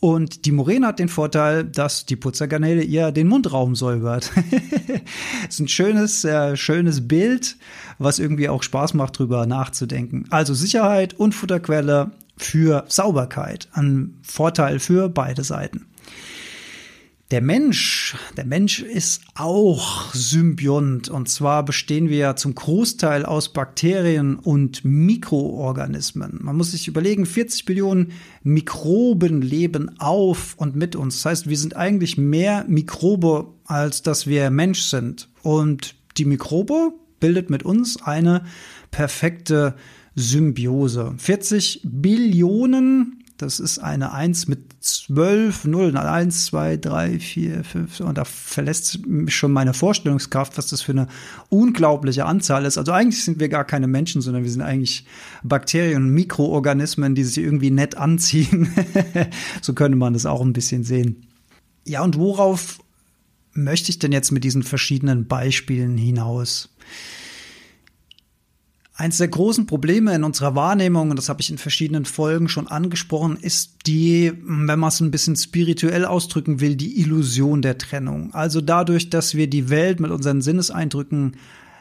Und 0.00 0.45
die 0.45 0.52
Moräne 0.52 0.88
hat 0.88 0.99
den 0.99 1.09
Vorteil, 1.09 1.64
dass 1.64 2.04
die 2.04 2.14
Putzergarnele 2.14 2.83
ihr 2.83 3.11
den 3.11 3.26
Mundraum 3.26 3.75
säubert. 3.75 4.30
das 4.37 5.49
ist 5.49 5.61
ein 5.61 5.68
schönes, 5.68 6.25
äh, 6.25 6.57
schönes 6.57 7.09
Bild, 7.09 7.57
was 7.99 8.18
irgendwie 8.18 8.50
auch 8.50 8.62
Spaß 8.62 8.92
macht, 8.95 9.18
drüber 9.18 9.47
nachzudenken. 9.47 10.26
Also 10.28 10.52
Sicherheit 10.52 11.14
und 11.14 11.35
Futterquelle 11.35 12.12
für 12.38 12.85
Sauberkeit, 12.88 13.68
ein 13.73 14.18
Vorteil 14.23 14.78
für 14.78 15.09
beide 15.09 15.45
Seiten. 15.45 15.87
Der 17.30 17.42
Mensch, 17.42 18.16
der 18.38 18.47
Mensch 18.47 18.80
ist 18.80 19.21
auch 19.35 20.14
Symbiont 20.14 21.11
und 21.11 21.28
zwar 21.28 21.62
bestehen 21.62 22.09
wir 22.09 22.37
zum 22.37 22.54
Großteil 22.54 23.26
aus 23.26 23.52
Bakterien 23.52 24.37
und 24.37 24.83
Mikroorganismen. 24.83 26.38
Man 26.40 26.57
muss 26.57 26.71
sich 26.71 26.88
überlegen, 26.88 27.26
40 27.26 27.66
Billionen 27.66 28.12
Mikroben 28.42 29.42
leben 29.42 30.00
auf 30.00 30.54
und 30.57 30.75
mit 30.75 30.97
uns. 30.97 31.16
Das 31.16 31.25
heißt, 31.26 31.49
wir 31.50 31.59
sind 31.59 31.76
eigentlich 31.76 32.16
mehr 32.16 32.64
Mikrobe, 32.66 33.49
als 33.66 34.00
dass 34.00 34.26
wir 34.26 34.49
Mensch 34.49 34.85
sind. 34.85 35.28
Und 35.42 35.97
die 36.16 36.25
Mikrobe 36.25 36.95
bildet 37.21 37.50
mit 37.50 37.62
uns 37.62 38.02
eine 38.02 38.45
perfekte 38.90 39.75
Symbiose. 40.18 41.14
40 41.16 41.82
Billionen, 41.84 43.25
das 43.37 43.60
ist 43.60 43.78
eine 43.78 44.12
1 44.12 44.48
mit 44.48 44.58
12 44.80 45.64
Nullen, 45.64 45.96
1, 45.96 46.46
2, 46.46 46.76
3, 46.78 47.18
4, 47.20 47.64
5, 47.64 48.00
und 48.00 48.18
da 48.18 48.25
verlässt 48.25 49.06
mich 49.06 49.37
schon 49.37 49.52
meine 49.52 49.75
Vorstellungskraft, 49.75 50.58
was 50.58 50.66
das 50.68 50.82
für 50.82 50.92
eine 50.92 51.06
unglaubliche 51.48 52.26
Anzahl 52.26 52.64
ist. 52.64 52.78
Also 52.78 52.92
eigentlich 52.92 53.22
sind 53.22 53.38
wir 53.38 53.48
gar 53.48 53.64
keine 53.64 53.87
Menschen, 53.87 54.22
sondern 54.22 54.42
wir 54.42 54.50
sind 54.50 54.62
eigentlich 54.62 55.06
Bakterien 55.44 56.02
und 56.02 56.10
Mikroorganismen, 56.10 57.14
die 57.14 57.25
sich 57.25 57.38
irgendwie 57.38 57.70
nett 57.70 57.96
anziehen. 57.96 58.68
so 59.62 59.72
könnte 59.72 59.96
man 59.96 60.14
das 60.14 60.26
auch 60.26 60.40
ein 60.40 60.52
bisschen 60.52 60.82
sehen. 60.82 61.26
Ja, 61.84 62.02
und 62.02 62.16
worauf 62.16 62.80
möchte 63.52 63.90
ich 63.90 63.98
denn 64.00 64.12
jetzt 64.12 64.32
mit 64.32 64.42
diesen 64.42 64.64
verschiedenen 64.64 65.26
Beispielen 65.26 65.96
hinaus? 65.96 66.70
Eins 69.00 69.19
der 69.19 69.28
großen 69.28 69.67
Probleme 69.67 70.12
in 70.12 70.25
unserer 70.25 70.57
Wahrnehmung, 70.57 71.11
und 71.11 71.17
das 71.17 71.28
habe 71.28 71.40
ich 71.40 71.50
in 71.50 71.59
verschiedenen 71.59 72.05
Folgen 72.05 72.49
schon 72.49 72.67
angesprochen, 72.67 73.38
ist 73.40 73.87
die, 73.87 74.33
wenn 74.43 74.81
man 74.81 74.88
es 74.88 74.99
ein 74.99 75.12
bisschen 75.12 75.37
spirituell 75.37 76.05
ausdrücken 76.05 76.59
will, 76.61 76.75
die 76.75 77.00
Illusion 77.00 77.62
der 77.62 77.78
Trennung. 77.78 78.35
Also 78.35 78.61
dadurch, 78.61 79.09
dass 79.09 79.37
wir 79.37 79.49
die 79.49 79.71
Welt 79.71 80.00
mit 80.00 80.11
unseren 80.11 80.43
Sinneseindrücken 80.43 81.37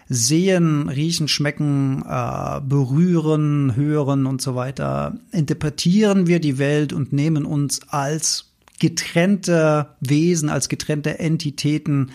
sehen, 0.07 0.89
riechen, 0.89 1.27
schmecken, 1.27 2.03
äh, 2.07 2.61
berühren, 2.61 3.75
hören 3.75 4.27
und 4.27 4.39
so 4.39 4.53
weiter, 4.53 5.17
interpretieren 5.31 6.27
wir 6.27 6.39
die 6.39 6.59
Welt 6.59 6.93
und 6.93 7.13
nehmen 7.13 7.45
uns 7.45 7.81
als 7.89 8.51
getrennte 8.77 9.87
Wesen, 10.01 10.49
als 10.49 10.69
getrennte 10.69 11.17
Entitäten 11.17 12.11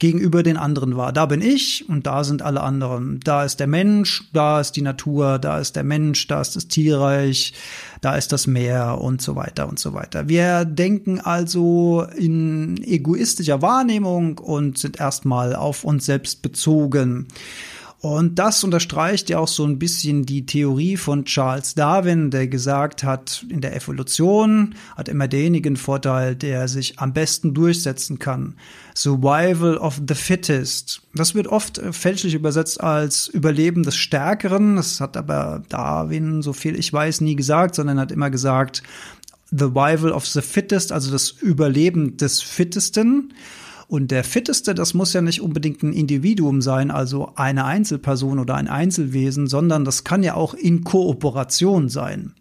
gegenüber 0.00 0.42
den 0.42 0.56
anderen 0.56 0.96
war. 0.96 1.12
Da 1.12 1.26
bin 1.26 1.42
ich 1.42 1.88
und 1.88 2.06
da 2.06 2.24
sind 2.24 2.42
alle 2.42 2.62
anderen. 2.62 3.20
Da 3.22 3.44
ist 3.44 3.60
der 3.60 3.66
Mensch, 3.66 4.24
da 4.32 4.60
ist 4.60 4.72
die 4.72 4.82
Natur, 4.82 5.38
da 5.38 5.60
ist 5.60 5.76
der 5.76 5.84
Mensch, 5.84 6.26
da 6.26 6.40
ist 6.40 6.56
das 6.56 6.66
Tierreich, 6.66 7.52
da 8.00 8.16
ist 8.16 8.32
das 8.32 8.46
Meer 8.46 8.98
und 9.00 9.22
so 9.22 9.36
weiter 9.36 9.68
und 9.68 9.78
so 9.78 9.92
weiter. 9.92 10.28
Wir 10.28 10.64
denken 10.64 11.20
also 11.20 12.06
in 12.16 12.82
egoistischer 12.82 13.62
Wahrnehmung 13.62 14.38
und 14.38 14.78
sind 14.78 14.98
erstmal 14.98 15.54
auf 15.54 15.84
uns 15.84 16.06
selbst 16.06 16.42
bezogen. 16.42 17.28
Und 18.00 18.38
das 18.38 18.64
unterstreicht 18.64 19.28
ja 19.28 19.38
auch 19.38 19.48
so 19.48 19.64
ein 19.64 19.78
bisschen 19.78 20.24
die 20.24 20.46
Theorie 20.46 20.96
von 20.96 21.26
Charles 21.26 21.74
Darwin, 21.74 22.30
der 22.30 22.48
gesagt 22.48 23.04
hat, 23.04 23.44
in 23.50 23.60
der 23.60 23.76
Evolution 23.76 24.74
hat 24.96 25.08
immer 25.08 25.28
derjenigen 25.28 25.76
Vorteil, 25.76 26.34
der 26.34 26.66
sich 26.68 26.98
am 26.98 27.12
besten 27.12 27.52
durchsetzen 27.52 28.18
kann. 28.18 28.54
Survival 28.96 29.76
of 29.76 30.00
the 30.08 30.14
fittest. 30.14 31.02
Das 31.14 31.34
wird 31.34 31.46
oft 31.46 31.76
äh, 31.76 31.92
fälschlich 31.92 32.32
übersetzt 32.32 32.80
als 32.80 33.28
Überleben 33.28 33.82
des 33.82 33.96
Stärkeren. 33.96 34.76
Das 34.76 35.00
hat 35.00 35.18
aber 35.18 35.62
Darwin, 35.68 36.40
so 36.40 36.54
viel 36.54 36.78
ich 36.78 36.90
weiß, 36.90 37.20
nie 37.20 37.36
gesagt, 37.36 37.74
sondern 37.74 38.00
hat 38.00 38.12
immer 38.12 38.30
gesagt, 38.30 38.82
the 39.50 39.58
survival 39.58 40.12
of 40.12 40.26
the 40.26 40.40
fittest, 40.40 40.92
also 40.92 41.10
das 41.10 41.30
Überleben 41.30 42.16
des 42.16 42.40
Fittesten. 42.40 43.34
Und 43.90 44.12
der 44.12 44.22
Fitteste, 44.22 44.72
das 44.72 44.94
muss 44.94 45.14
ja 45.14 45.20
nicht 45.20 45.40
unbedingt 45.40 45.82
ein 45.82 45.92
Individuum 45.92 46.62
sein, 46.62 46.92
also 46.92 47.32
eine 47.34 47.64
Einzelperson 47.64 48.38
oder 48.38 48.54
ein 48.54 48.68
Einzelwesen, 48.68 49.48
sondern 49.48 49.84
das 49.84 50.04
kann 50.04 50.22
ja 50.22 50.34
auch 50.34 50.54
in 50.54 50.84
Kooperation 50.84 51.88
sein. 51.88 52.32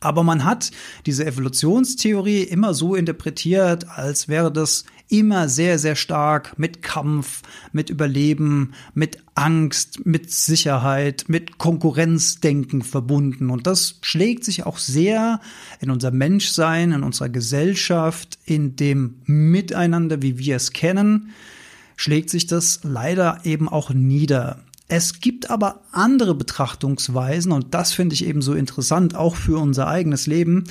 Aber 0.00 0.24
man 0.24 0.44
hat 0.44 0.70
diese 1.06 1.24
Evolutionstheorie 1.24 2.42
immer 2.42 2.74
so 2.74 2.94
interpretiert, 2.94 3.88
als 3.88 4.28
wäre 4.28 4.52
das 4.52 4.84
immer 5.08 5.48
sehr, 5.48 5.78
sehr 5.78 5.96
stark 5.96 6.58
mit 6.58 6.82
Kampf, 6.82 7.42
mit 7.72 7.90
Überleben, 7.90 8.74
mit 8.94 9.18
Angst, 9.34 10.04
mit 10.04 10.30
Sicherheit, 10.30 11.24
mit 11.28 11.58
Konkurrenzdenken 11.58 12.82
verbunden. 12.82 13.50
Und 13.50 13.66
das 13.66 13.98
schlägt 14.02 14.44
sich 14.44 14.66
auch 14.66 14.78
sehr 14.78 15.40
in 15.80 15.90
unser 15.90 16.10
Menschsein, 16.10 16.92
in 16.92 17.02
unserer 17.02 17.28
Gesellschaft, 17.28 18.38
in 18.44 18.76
dem 18.76 19.16
Miteinander, 19.24 20.22
wie 20.22 20.38
wir 20.38 20.56
es 20.56 20.72
kennen, 20.72 21.30
schlägt 21.96 22.30
sich 22.30 22.46
das 22.46 22.80
leider 22.82 23.40
eben 23.44 23.68
auch 23.68 23.90
nieder. 23.90 24.60
Es 24.88 25.20
gibt 25.20 25.50
aber 25.50 25.82
andere 25.92 26.34
Betrachtungsweisen 26.34 27.52
und 27.52 27.74
das 27.74 27.92
finde 27.92 28.14
ich 28.14 28.24
eben 28.24 28.40
so 28.40 28.54
interessant, 28.54 29.14
auch 29.14 29.36
für 29.36 29.58
unser 29.58 29.86
eigenes 29.86 30.26
Leben. 30.26 30.64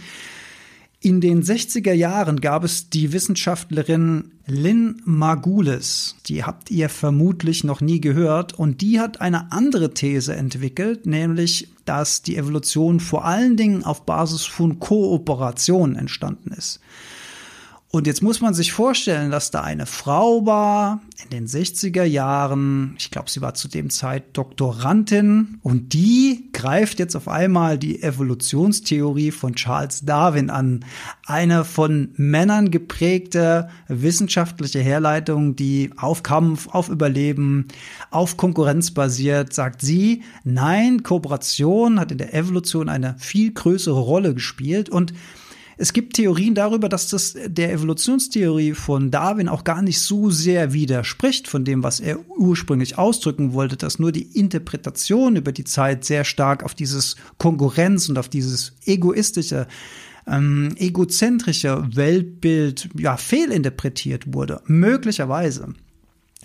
In 1.00 1.22
den 1.22 1.44
60er 1.44 1.94
Jahren 1.94 2.42
gab 2.42 2.63
es 2.63 2.89
die 2.89 3.13
Wissenschaftlerin 3.13 4.32
Lynn 4.48 5.00
Margulis. 5.06 6.16
Die 6.25 6.44
habt 6.44 6.72
ihr 6.72 6.89
vermutlich 6.89 7.63
noch 7.63 7.82
nie 7.82 8.01
gehört. 8.01 8.58
Und 8.58 8.82
die 8.82 9.00
hat 9.00 9.22
eine 9.22 9.51
andere 9.51 9.94
These 9.94 10.36
entwickelt, 10.36 11.06
nämlich, 11.06 11.70
dass 11.86 12.24
die 12.24 12.36
Evolution 12.36 13.00
vor 13.00 13.25
allen 13.25 13.58
Dingen 13.58 13.84
auf 13.84 14.08
Basis 14.08 14.46
von 14.46 14.80
Kooperation 14.80 15.96
entstanden 15.96 16.51
ist. 16.51 16.80
Und 17.89 18.06
jetzt 18.06 18.22
muss 18.22 18.41
man 18.41 18.53
sich 18.53 18.74
vorstellen, 18.74 19.32
dass 19.32 19.50
da 19.50 19.62
eine 19.62 19.86
Frau 19.86 20.46
war 20.46 21.01
in 21.24 21.29
den 21.29 21.48
60er 21.48 22.03
Jahren, 22.03 22.96
ich 23.00 23.12
glaube, 23.12 23.29
sie 23.29 23.39
war 23.39 23.53
zu 23.53 23.70
dem 23.70 23.89
Zeit 23.89 24.36
Doktorandin, 24.36 25.60
und 25.63 25.94
die 25.94 26.50
greift 26.51 27.00
jetzt 27.00 27.15
auf 27.15 27.29
einmal 27.29 27.77
die 27.77 28.03
Evolutionstheorie 28.03 29.32
von 29.32 29.56
Charles 29.56 30.03
Darwin 30.03 30.50
an. 30.50 30.84
Eine 31.25 31.63
von 31.63 32.10
Männern 32.17 32.72
geprägte 32.72 33.70
wissenschaftliche 33.88 34.79
Herleitung, 34.79 35.56
die 35.56 35.91
auf 35.96 36.24
Kampf, 36.24 36.67
auf 36.67 36.89
Überleben, 36.89 37.70
auf 38.12 38.36
Konkurrenz 38.36 38.91
basiert, 38.91 39.53
sagt 39.53 39.82
sie, 39.82 40.24
nein, 40.44 41.03
Kooperation 41.03 42.01
hat 42.01 42.12
in 42.12 42.17
der 42.17 42.34
Evolution 42.34 42.89
eine 42.89 43.15
viel 43.17 43.53
größere 43.53 44.00
Rolle 44.00 44.34
gespielt. 44.34 44.89
Und 44.89 45.13
es 45.77 45.93
gibt 45.93 46.15
Theorien 46.15 46.55
darüber, 46.55 46.89
dass 46.89 47.10
das 47.10 47.36
der 47.46 47.72
Evolutionstheorie 47.72 48.74
von 48.74 49.12
Darwin 49.12 49.48
auch 49.48 49.63
gar 49.63 49.84
nicht 49.84 50.00
so 50.00 50.31
sehr 50.31 50.74
widerspricht 50.74 51.48
von 51.48 51.65
dem, 51.65 51.84
was 51.84 52.00
er 52.00 52.19
ursprünglich 52.29 52.98
ausdrücken 52.98 53.53
wollte, 53.53 53.77
dass 53.77 54.00
nur 54.00 54.12
die 54.12 54.24
Interpretation 54.38 55.36
über 55.36 55.51
die 55.51 55.65
Zeit 55.65 56.03
sehr 56.03 56.24
stark 56.24 56.63
auf 56.63 56.74
dieses 56.74 57.15
Konkurrenz 57.38 58.10
und 58.10 58.17
auf 58.17 58.27
dieses 58.27 58.74
egoistische 58.86 59.67
ähm, 60.25 60.75
egozentrische 60.77 61.88
Weltbild 61.93 62.89
ja 62.98 63.15
fehlinterpretiert 63.15 64.34
wurde, 64.34 64.62
möglicherweise. 64.65 65.74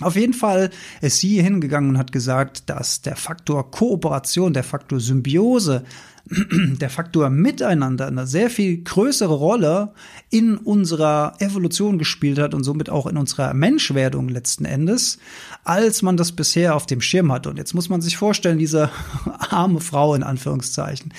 Auf 0.00 0.16
jeden 0.16 0.34
Fall 0.34 0.70
ist 1.00 1.18
sie 1.18 1.42
hingegangen 1.42 1.90
und 1.90 1.99
hat 1.99 2.12
gesagt, 2.12 2.68
dass 2.70 3.02
der 3.02 3.14
Faktor 3.14 3.70
Kooperation, 3.70 4.52
der 4.52 4.64
Faktor 4.64 5.00
Symbiose, 5.00 5.84
der 6.80 6.88
Faktor 6.88 7.30
Miteinander 7.30 8.06
eine 8.06 8.26
sehr 8.26 8.49
viel 8.49 8.82
größere 8.82 9.34
Rolle 9.34 9.92
in 10.30 10.56
unserer 10.56 11.34
Evolution 11.40 11.99
gespielt 11.99 12.38
hat 12.38 12.54
und 12.54 12.64
somit 12.64 12.90
auch 12.90 13.06
in 13.06 13.16
unserer 13.16 13.52
Menschwerdung 13.54 14.28
letzten 14.28 14.64
Endes, 14.64 15.18
als 15.64 16.02
man 16.02 16.16
das 16.16 16.32
bisher 16.32 16.75
auf 16.75 16.87
dem 16.87 17.00
Schirm 17.00 17.30
hat. 17.30 17.46
Und 17.46 17.58
jetzt 17.58 17.75
muss 17.75 17.88
man 17.88 18.00
sich 18.00 18.16
vorstellen, 18.16 18.58
diese 18.58 18.90
arme 19.50 19.80
Frau 19.80 20.14
in 20.14 20.22
Anführungszeichen 20.22 21.12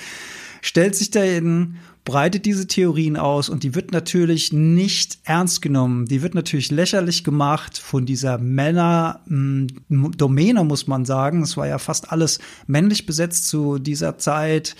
stellt 0.61 0.95
sich 0.95 1.11
da 1.11 1.23
in 1.23 1.75
breitet 2.05 2.45
diese 2.45 2.67
Theorien 2.67 3.15
aus 3.15 3.47
und 3.47 3.63
die 3.63 3.75
wird 3.75 3.93
natürlich 3.93 4.51
nicht 4.51 5.19
ernst 5.23 5.61
genommen. 5.61 6.05
Die 6.05 6.21
wird 6.21 6.35
natürlich 6.35 6.69
lächerlich 6.69 7.23
gemacht 7.23 7.77
von 7.77 8.05
dieser 8.05 8.37
Männer-Domäne, 8.37 10.59
hm, 10.59 10.67
muss 10.67 10.87
man 10.87 11.05
sagen. 11.05 11.43
Es 11.43 11.55
war 11.55 11.65
ja 11.65 11.77
fast 11.77 12.11
alles 12.11 12.39
männlich 12.67 13.05
besetzt 13.05 13.47
zu 13.47 13.79
dieser 13.79 14.17
Zeit. 14.17 14.75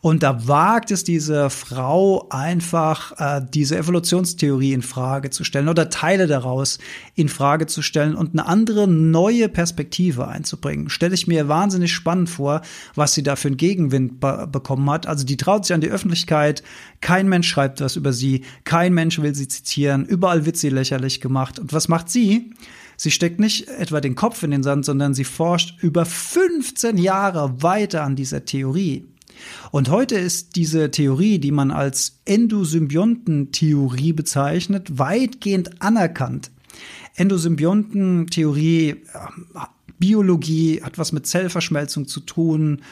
Und 0.00 0.22
da 0.22 0.46
wagt 0.46 0.92
es 0.92 1.02
diese 1.02 1.50
Frau 1.50 2.28
einfach, 2.30 3.10
äh, 3.18 3.40
diese 3.52 3.76
Evolutionstheorie 3.76 4.72
in 4.72 4.82
Frage 4.82 5.30
zu 5.30 5.42
stellen 5.42 5.68
oder 5.68 5.90
Teile 5.90 6.28
daraus 6.28 6.78
in 7.16 7.28
Frage 7.28 7.66
zu 7.66 7.82
stellen 7.82 8.14
und 8.14 8.38
eine 8.38 8.46
andere 8.46 8.86
neue 8.86 9.48
Perspektive 9.48 10.28
einzubringen. 10.28 10.90
Stelle 10.90 11.14
ich 11.14 11.26
mir 11.26 11.48
wahnsinnig 11.48 11.92
spannend 11.92 12.30
vor, 12.30 12.60
was 12.94 13.14
sie 13.14 13.24
da 13.24 13.34
für 13.34 13.48
einen 13.48 13.56
Gegenwind 13.56 14.20
be 14.20 14.48
bekommen 14.50 14.88
hat. 14.90 15.08
Also 15.08 15.26
die 15.26 15.36
traut 15.36 15.66
sich 15.66 15.74
an 15.74 15.80
die 15.80 15.90
Öffentlichkeit, 15.90 16.62
kein 17.00 17.28
Mensch 17.28 17.48
schreibt 17.48 17.80
was 17.80 17.96
über 17.96 18.12
sie, 18.12 18.42
kein 18.64 18.94
Mensch 18.94 19.20
will 19.20 19.34
sie 19.34 19.48
zitieren, 19.48 20.04
überall 20.04 20.46
wird 20.46 20.56
sie 20.56 20.70
lächerlich 20.70 21.20
gemacht. 21.20 21.58
Und 21.58 21.72
was 21.72 21.88
macht 21.88 22.10
sie? 22.10 22.52
Sie 22.96 23.12
steckt 23.12 23.38
nicht 23.38 23.68
etwa 23.68 24.00
den 24.00 24.16
Kopf 24.16 24.42
in 24.42 24.50
den 24.50 24.64
Sand, 24.64 24.84
sondern 24.84 25.14
sie 25.14 25.24
forscht 25.24 25.80
über 25.82 26.04
15 26.04 26.98
Jahre 26.98 27.62
weiter 27.62 28.02
an 28.02 28.16
dieser 28.16 28.44
Theorie. 28.44 29.06
Und 29.70 29.88
heute 29.88 30.16
ist 30.16 30.56
diese 30.56 30.90
Theorie, 30.90 31.38
die 31.38 31.52
man 31.52 31.70
als 31.70 32.18
Endosymbionten-Theorie 32.24 34.12
bezeichnet, 34.12 34.98
weitgehend 34.98 35.80
anerkannt. 35.80 36.50
Endosymbionten-Theorie, 37.14 38.96
Biologie 39.98 40.82
hat 40.82 40.98
was 40.98 41.12
mit 41.12 41.26
Zellverschmelzung 41.26 42.08
zu 42.08 42.20
tun, 42.20 42.82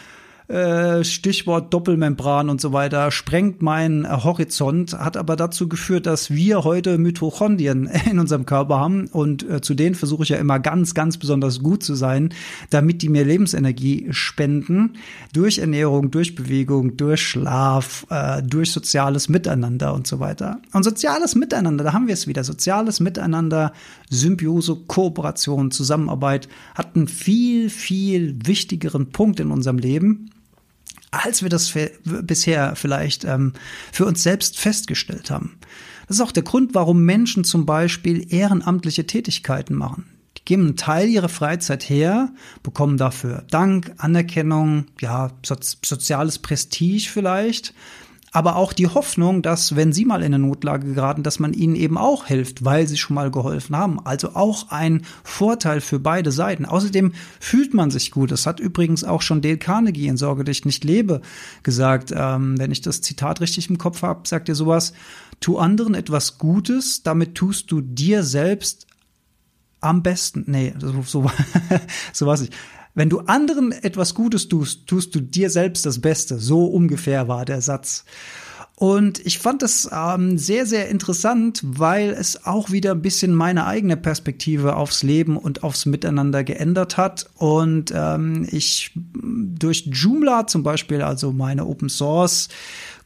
äh, 0.48 1.02
Stichwort 1.02 1.74
Doppelmembran 1.74 2.48
und 2.48 2.60
so 2.60 2.72
weiter, 2.72 3.10
sprengt 3.10 3.62
meinen 3.62 4.04
äh, 4.04 4.08
Horizont, 4.08 4.96
hat 4.96 5.16
aber 5.16 5.34
dazu 5.34 5.68
geführt, 5.68 6.06
dass 6.06 6.30
wir 6.30 6.62
heute 6.62 6.98
Mitochondrien 6.98 7.86
in 8.10 8.20
unserem 8.20 8.46
Körper 8.46 8.78
haben 8.78 9.08
und 9.08 9.48
äh, 9.48 9.60
zu 9.60 9.74
denen 9.74 9.96
versuche 9.96 10.22
ich 10.22 10.28
ja 10.28 10.36
immer 10.36 10.60
ganz, 10.60 10.94
ganz 10.94 11.18
besonders 11.18 11.64
gut 11.64 11.82
zu 11.82 11.96
sein, 11.96 12.32
damit 12.70 13.02
die 13.02 13.08
mir 13.08 13.24
Lebensenergie 13.24 14.06
spenden, 14.10 14.92
durch 15.32 15.58
Ernährung, 15.58 16.12
durch 16.12 16.36
Bewegung, 16.36 16.96
durch 16.96 17.22
Schlaf, 17.22 18.06
durch 18.44 18.70
soziales 18.70 19.28
Miteinander 19.28 19.94
und 19.94 20.06
so 20.06 20.20
weiter. 20.20 20.60
Und 20.72 20.84
soziales 20.84 21.34
Miteinander, 21.34 21.84
da 21.84 21.92
haben 21.92 22.06
wir 22.06 22.14
es 22.14 22.26
wieder, 22.26 22.44
soziales 22.44 23.00
Miteinander, 23.00 23.72
Symbiose, 24.10 24.76
Kooperation, 24.86 25.70
Zusammenarbeit 25.70 26.48
hat 26.74 26.94
einen 26.94 27.08
viel, 27.08 27.70
viel 27.70 28.38
wichtigeren 28.46 29.10
Punkt 29.10 29.40
in 29.40 29.50
unserem 29.50 29.78
Leben 29.78 30.30
als 31.10 31.42
wir 31.42 31.48
das 31.48 31.72
bisher 32.04 32.76
vielleicht 32.76 33.24
ähm, 33.24 33.52
für 33.92 34.06
uns 34.06 34.22
selbst 34.22 34.58
festgestellt 34.58 35.30
haben. 35.30 35.58
Das 36.08 36.18
ist 36.18 36.22
auch 36.22 36.32
der 36.32 36.42
Grund, 36.42 36.74
warum 36.74 37.04
Menschen 37.04 37.44
zum 37.44 37.66
Beispiel 37.66 38.32
ehrenamtliche 38.32 39.06
Tätigkeiten 39.06 39.74
machen. 39.74 40.06
Die 40.38 40.44
geben 40.44 40.62
einen 40.62 40.76
Teil 40.76 41.08
ihrer 41.08 41.28
Freizeit 41.28 41.88
her, 41.88 42.30
bekommen 42.62 42.96
dafür 42.96 43.44
Dank, 43.50 43.92
Anerkennung, 43.98 44.86
ja, 45.00 45.32
so 45.44 45.56
soziales 45.60 46.38
Prestige 46.38 47.08
vielleicht, 47.10 47.74
aber 48.36 48.56
auch 48.56 48.74
die 48.74 48.86
Hoffnung, 48.86 49.40
dass 49.40 49.76
wenn 49.76 49.94
sie 49.94 50.04
mal 50.04 50.22
in 50.22 50.34
eine 50.34 50.38
Notlage 50.38 50.92
geraten, 50.92 51.22
dass 51.22 51.38
man 51.38 51.54
ihnen 51.54 51.74
eben 51.74 51.96
auch 51.96 52.26
hilft, 52.26 52.66
weil 52.66 52.86
sie 52.86 52.98
schon 52.98 53.14
mal 53.14 53.30
geholfen 53.30 53.74
haben. 53.74 53.98
Also 54.04 54.34
auch 54.34 54.68
ein 54.68 55.06
Vorteil 55.24 55.80
für 55.80 55.98
beide 55.98 56.30
Seiten. 56.30 56.66
Außerdem 56.66 57.12
fühlt 57.40 57.72
man 57.72 57.90
sich 57.90 58.10
gut. 58.10 58.30
Das 58.30 58.44
hat 58.44 58.60
übrigens 58.60 59.04
auch 59.04 59.22
schon 59.22 59.40
Dale 59.40 59.56
Carnegie 59.56 60.08
in 60.08 60.18
Sorge, 60.18 60.44
dass 60.44 60.54
ich 60.54 60.64
nicht 60.66 60.84
lebe 60.84 61.22
gesagt. 61.62 62.12
Ähm, 62.14 62.58
wenn 62.58 62.72
ich 62.72 62.82
das 62.82 63.00
Zitat 63.00 63.40
richtig 63.40 63.70
im 63.70 63.78
Kopf 63.78 64.02
habe, 64.02 64.28
sagt 64.28 64.50
er 64.50 64.54
sowas, 64.54 64.92
tu 65.40 65.56
anderen 65.56 65.94
etwas 65.94 66.36
Gutes, 66.36 67.02
damit 67.02 67.36
tust 67.36 67.72
du 67.72 67.80
dir 67.80 68.22
selbst 68.22 68.86
am 69.80 70.02
besten. 70.02 70.44
Nee, 70.46 70.74
so, 70.78 71.02
so, 71.06 71.30
so 72.12 72.26
was 72.26 72.42
ich 72.42 72.50
wenn 72.96 73.10
du 73.10 73.20
anderen 73.20 73.72
etwas 73.72 74.14
Gutes 74.14 74.48
tust, 74.48 74.86
tust 74.86 75.14
du 75.14 75.20
dir 75.20 75.50
selbst 75.50 75.84
das 75.86 76.00
Beste. 76.00 76.38
So 76.38 76.64
ungefähr 76.64 77.28
war 77.28 77.44
der 77.44 77.60
Satz. 77.60 78.04
Und 78.74 79.24
ich 79.24 79.38
fand 79.38 79.62
das 79.62 79.88
ähm, 79.92 80.36
sehr, 80.36 80.66
sehr 80.66 80.88
interessant, 80.88 81.60
weil 81.62 82.10
es 82.10 82.44
auch 82.44 82.70
wieder 82.70 82.92
ein 82.92 83.02
bisschen 83.02 83.34
meine 83.34 83.66
eigene 83.66 83.96
Perspektive 83.96 84.76
aufs 84.76 85.02
Leben 85.02 85.36
und 85.36 85.62
aufs 85.62 85.86
Miteinander 85.86 86.42
geändert 86.42 86.96
hat. 86.96 87.26
Und 87.36 87.92
ähm, 87.94 88.46
ich 88.50 88.92
durch 88.94 89.88
Joomla 89.92 90.46
zum 90.46 90.62
Beispiel, 90.62 91.02
also 91.02 91.32
meine 91.32 91.66
Open 91.66 91.88
Source 91.88 92.48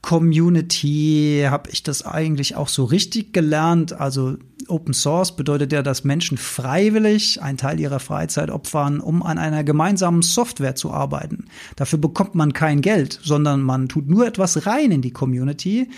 Community, 0.02 1.44
habe 1.48 1.70
ich 1.70 1.82
das 1.82 2.04
eigentlich 2.04 2.56
auch 2.56 2.68
so 2.68 2.84
richtig 2.84 3.32
gelernt. 3.32 3.92
Also 3.92 4.36
Open 4.66 4.94
Source 4.94 5.36
bedeutet 5.36 5.72
ja, 5.72 5.82
dass 5.82 6.04
Menschen 6.04 6.38
freiwillig 6.38 7.42
einen 7.42 7.58
Teil 7.58 7.78
ihrer 7.78 8.00
Freizeit 8.00 8.50
opfern, 8.50 9.00
um 9.00 9.22
an 9.22 9.38
einer 9.38 9.62
gemeinsamen 9.62 10.22
Software 10.22 10.74
zu 10.74 10.90
arbeiten. 10.90 11.46
Dafür 11.76 11.98
bekommt 11.98 12.34
man 12.34 12.52
kein 12.52 12.80
Geld, 12.80 13.20
sondern 13.22 13.60
man 13.62 13.88
tut 13.88 14.08
nur 14.08 14.26
etwas 14.26 14.66
rein 14.66 14.90
in 14.90 15.02
die 15.02 15.12
Community. 15.12 15.88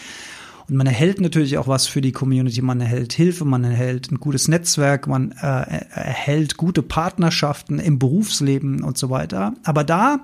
Und 0.68 0.76
man 0.76 0.86
erhält 0.86 1.20
natürlich 1.20 1.58
auch 1.58 1.68
was 1.68 1.86
für 1.86 2.00
die 2.00 2.12
Community. 2.12 2.62
Man 2.62 2.80
erhält 2.80 3.12
Hilfe, 3.12 3.44
man 3.44 3.64
erhält 3.64 4.10
ein 4.10 4.20
gutes 4.20 4.48
Netzwerk, 4.48 5.06
man 5.06 5.32
äh, 5.32 5.84
erhält 5.90 6.56
gute 6.56 6.82
Partnerschaften 6.82 7.78
im 7.78 7.98
Berufsleben 7.98 8.82
und 8.82 8.96
so 8.96 9.10
weiter. 9.10 9.54
Aber 9.64 9.84
da 9.84 10.20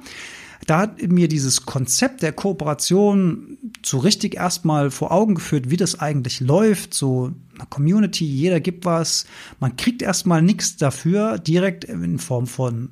da 0.67 0.81
hat 0.81 1.03
mir 1.03 1.29
dieses 1.29 1.67
Konzept 1.67 2.23
der 2.23 2.33
Kooperation 2.33 3.59
so 3.85 3.99
richtig 3.99 4.37
erstmal 4.37 4.91
vor 4.91 5.13
Augen 5.13 5.37
geführt, 5.37 5.71
wie 5.71 5.77
das 5.77 6.01
eigentlich 6.01 6.41
läuft, 6.41 6.95
so 6.95 7.33
eine 7.55 7.67
Community, 7.69 8.25
jeder 8.25 8.61
gibt 8.61 8.85
was, 8.85 9.27
man 9.61 9.77
kriegt 9.77 10.03
erstmal 10.03 10.43
nichts 10.43 10.77
dafür, 10.77 11.39
direkt 11.39 11.85
in 11.85 12.19
Form 12.19 12.47
von 12.47 12.91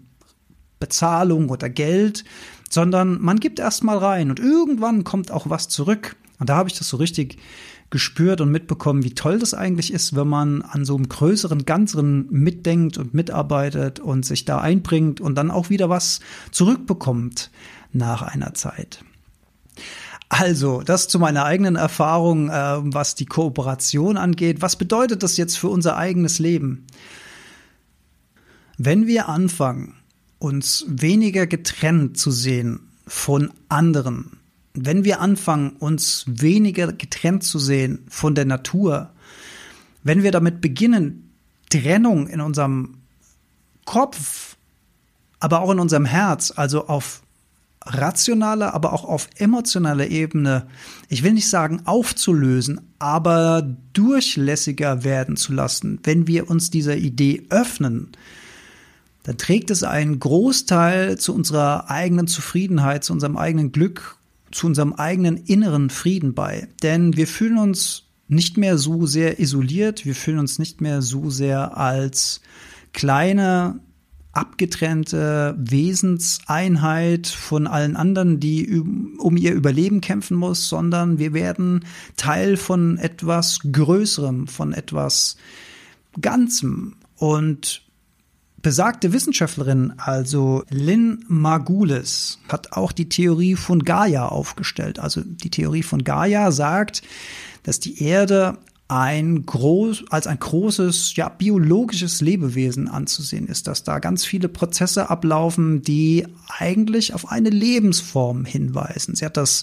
Bezahlung 0.78 1.48
oder 1.48 1.68
Geld, 1.68 2.24
sondern 2.70 3.20
man 3.20 3.40
gibt 3.40 3.58
erstmal 3.58 3.98
rein 3.98 4.30
und 4.30 4.40
irgendwann 4.40 5.04
kommt 5.04 5.30
auch 5.30 5.48
was 5.48 5.68
zurück. 5.68 6.16
Und 6.38 6.50
da 6.50 6.56
habe 6.56 6.68
ich 6.68 6.76
das 6.76 6.88
so 6.88 6.96
richtig 6.98 7.38
gespürt 7.90 8.40
und 8.40 8.50
mitbekommen, 8.50 9.04
wie 9.04 9.14
toll 9.14 9.38
das 9.38 9.54
eigentlich 9.54 9.92
ist, 9.92 10.16
wenn 10.16 10.28
man 10.28 10.62
an 10.62 10.84
so 10.84 10.96
einem 10.96 11.08
größeren 11.08 11.64
Ganzen 11.64 12.26
mitdenkt 12.30 12.98
und 12.98 13.14
mitarbeitet 13.14 14.00
und 14.00 14.24
sich 14.24 14.44
da 14.44 14.58
einbringt 14.58 15.20
und 15.20 15.36
dann 15.36 15.50
auch 15.50 15.70
wieder 15.70 15.88
was 15.88 16.20
zurückbekommt 16.50 17.50
nach 17.92 18.22
einer 18.22 18.54
Zeit. 18.54 19.04
Also, 20.28 20.82
das 20.82 21.06
zu 21.06 21.20
meiner 21.20 21.44
eigenen 21.44 21.76
Erfahrung, 21.76 22.50
äh, 22.50 22.78
was 22.82 23.14
die 23.14 23.26
Kooperation 23.26 24.16
angeht. 24.16 24.60
Was 24.60 24.76
bedeutet 24.76 25.22
das 25.22 25.36
jetzt 25.36 25.56
für 25.56 25.68
unser 25.68 25.96
eigenes 25.96 26.40
Leben? 26.40 26.86
Wenn 28.76 29.06
wir 29.06 29.28
anfangen, 29.28 29.94
uns 30.38 30.84
weniger 30.88 31.46
getrennt 31.46 32.18
zu 32.18 32.30
sehen 32.30 32.80
von 33.06 33.52
anderen, 33.68 34.35
wenn 34.76 35.04
wir 35.04 35.20
anfangen, 35.20 35.70
uns 35.78 36.24
weniger 36.26 36.92
getrennt 36.92 37.42
zu 37.44 37.58
sehen 37.58 38.04
von 38.08 38.34
der 38.34 38.44
Natur, 38.44 39.10
wenn 40.02 40.22
wir 40.22 40.30
damit 40.30 40.60
beginnen, 40.60 41.32
Trennung 41.70 42.28
in 42.28 42.40
unserem 42.40 42.98
Kopf, 43.84 44.56
aber 45.40 45.62
auch 45.62 45.70
in 45.72 45.80
unserem 45.80 46.04
Herz, 46.04 46.52
also 46.54 46.86
auf 46.86 47.22
rationaler, 47.84 48.74
aber 48.74 48.92
auch 48.92 49.04
auf 49.04 49.28
emotionaler 49.38 50.08
Ebene, 50.08 50.66
ich 51.08 51.22
will 51.22 51.32
nicht 51.32 51.48
sagen 51.48 51.82
aufzulösen, 51.84 52.80
aber 52.98 53.62
durchlässiger 53.92 55.04
werden 55.04 55.36
zu 55.36 55.52
lassen, 55.52 56.00
wenn 56.02 56.26
wir 56.26 56.50
uns 56.50 56.70
dieser 56.70 56.96
Idee 56.96 57.46
öffnen, 57.48 58.10
dann 59.22 59.38
trägt 59.38 59.70
es 59.70 59.82
einen 59.82 60.20
Großteil 60.20 61.18
zu 61.18 61.34
unserer 61.34 61.90
eigenen 61.90 62.26
Zufriedenheit, 62.26 63.04
zu 63.04 63.12
unserem 63.12 63.36
eigenen 63.36 63.72
Glück 63.72 64.16
zu 64.50 64.66
unserem 64.66 64.92
eigenen 64.92 65.36
inneren 65.36 65.90
Frieden 65.90 66.34
bei. 66.34 66.68
Denn 66.82 67.16
wir 67.16 67.26
fühlen 67.26 67.58
uns 67.58 68.04
nicht 68.28 68.56
mehr 68.56 68.78
so 68.78 69.06
sehr 69.06 69.38
isoliert, 69.40 70.04
wir 70.04 70.14
fühlen 70.14 70.38
uns 70.38 70.58
nicht 70.58 70.80
mehr 70.80 71.02
so 71.02 71.30
sehr 71.30 71.76
als 71.76 72.40
kleine, 72.92 73.80
abgetrennte 74.32 75.54
Wesenseinheit 75.58 77.26
von 77.26 77.66
allen 77.66 77.96
anderen, 77.96 78.38
die 78.38 78.82
um 79.18 79.36
ihr 79.36 79.54
Überleben 79.54 80.02
kämpfen 80.02 80.36
muss, 80.36 80.68
sondern 80.68 81.18
wir 81.18 81.32
werden 81.32 81.86
Teil 82.16 82.58
von 82.58 82.98
etwas 82.98 83.60
Größerem, 83.70 84.46
von 84.46 84.74
etwas 84.74 85.38
Ganzem. 86.20 86.96
Und 87.16 87.85
besagte 88.66 89.12
Wissenschaftlerin, 89.12 89.92
also 89.96 90.64
Lynn 90.70 91.24
Margulis, 91.28 92.40
hat 92.48 92.72
auch 92.72 92.90
die 92.90 93.08
Theorie 93.08 93.54
von 93.54 93.84
Gaia 93.84 94.26
aufgestellt. 94.26 94.98
Also 94.98 95.20
die 95.24 95.50
Theorie 95.50 95.84
von 95.84 96.02
Gaia 96.02 96.50
sagt, 96.50 97.02
dass 97.62 97.78
die 97.78 98.02
Erde 98.02 98.58
ein 98.88 99.46
groß, 99.46 100.06
als 100.10 100.26
ein 100.26 100.40
großes, 100.40 101.14
ja, 101.14 101.28
biologisches 101.28 102.20
Lebewesen 102.20 102.88
anzusehen 102.88 103.46
ist, 103.46 103.68
dass 103.68 103.84
da 103.84 104.00
ganz 104.00 104.24
viele 104.24 104.48
Prozesse 104.48 105.10
ablaufen, 105.10 105.82
die 105.82 106.26
eigentlich 106.58 107.14
auf 107.14 107.30
eine 107.30 107.50
Lebensform 107.50 108.44
hinweisen. 108.44 109.14
Sie 109.14 109.24
hat 109.24 109.36
das 109.36 109.62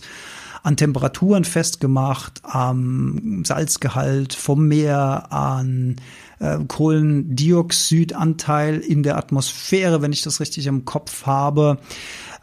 an 0.64 0.78
Temperaturen 0.78 1.44
festgemacht, 1.44 2.40
am 2.44 3.44
Salzgehalt 3.44 4.34
vom 4.34 4.70
Meer, 4.70 5.28
an 5.34 5.98
äh, 6.44 6.60
Kohlendioxidanteil 6.68 8.78
in 8.80 9.02
der 9.02 9.18
Atmosphäre, 9.18 10.02
wenn 10.02 10.12
ich 10.12 10.22
das 10.22 10.42
richtig 10.42 10.68
im 10.68 10.86
Kopf 10.86 11.26
habe. 11.26 11.80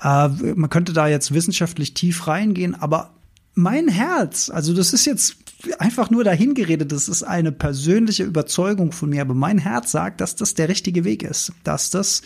Äh, 0.02 0.30
man 0.54 0.70
könnte 0.70 0.94
da 0.94 1.06
jetzt 1.06 1.34
wissenschaftlich 1.34 1.94
tief 1.94 2.26
reingehen, 2.26 2.74
aber 2.74 3.10
mein 3.54 3.88
Herz, 3.88 4.48
also 4.48 4.72
das 4.72 4.94
ist 4.94 5.04
jetzt 5.04 5.36
einfach 5.78 6.08
nur 6.10 6.24
dahin 6.24 6.54
geredet, 6.54 6.90
das 6.92 7.08
ist 7.08 7.22
eine 7.22 7.52
persönliche 7.52 8.24
Überzeugung 8.24 8.92
von 8.92 9.10
mir, 9.10 9.20
aber 9.20 9.34
mein 9.34 9.58
Herz 9.58 9.92
sagt, 9.92 10.22
dass 10.22 10.34
das 10.34 10.54
der 10.54 10.70
richtige 10.70 11.04
Weg 11.04 11.22
ist, 11.22 11.52
dass 11.64 11.90
das 11.90 12.22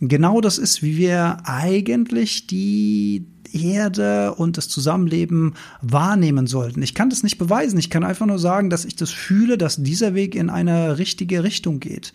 genau 0.00 0.40
das 0.40 0.56
ist, 0.56 0.82
wie 0.82 0.96
wir 0.96 1.42
eigentlich 1.44 2.46
die 2.46 3.26
Erde 3.54 4.34
und 4.34 4.56
das 4.56 4.68
Zusammenleben 4.68 5.54
wahrnehmen 5.80 6.46
sollten. 6.46 6.82
Ich 6.82 6.94
kann 6.94 7.10
das 7.10 7.22
nicht 7.22 7.38
beweisen, 7.38 7.78
ich 7.78 7.90
kann 7.90 8.04
einfach 8.04 8.26
nur 8.26 8.38
sagen, 8.38 8.70
dass 8.70 8.84
ich 8.84 8.96
das 8.96 9.10
fühle, 9.10 9.58
dass 9.58 9.82
dieser 9.82 10.14
Weg 10.14 10.34
in 10.34 10.50
eine 10.50 10.98
richtige 10.98 11.44
Richtung 11.44 11.80
geht. 11.80 12.12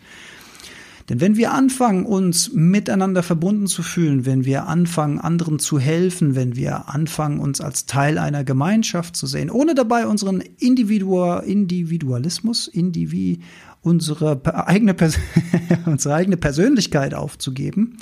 Denn 1.08 1.20
wenn 1.22 1.36
wir 1.36 1.52
anfangen, 1.52 2.04
uns 2.04 2.52
miteinander 2.52 3.22
verbunden 3.22 3.66
zu 3.66 3.82
fühlen, 3.82 4.26
wenn 4.26 4.44
wir 4.44 4.66
anfangen, 4.66 5.18
anderen 5.18 5.58
zu 5.58 5.78
helfen, 5.78 6.34
wenn 6.34 6.54
wir 6.54 6.90
anfangen, 6.90 7.40
uns 7.40 7.62
als 7.62 7.86
Teil 7.86 8.18
einer 8.18 8.44
Gemeinschaft 8.44 9.16
zu 9.16 9.26
sehen, 9.26 9.50
ohne 9.50 9.74
dabei 9.74 10.06
unseren 10.06 10.42
Individual, 10.58 11.44
Individualismus, 11.44 12.68
Indivi, 12.68 13.40
unsere 13.80 14.40
eigene, 14.66 14.94
unsere 15.86 16.14
eigene 16.14 16.36
Persönlichkeit 16.36 17.14
aufzugeben, 17.14 17.96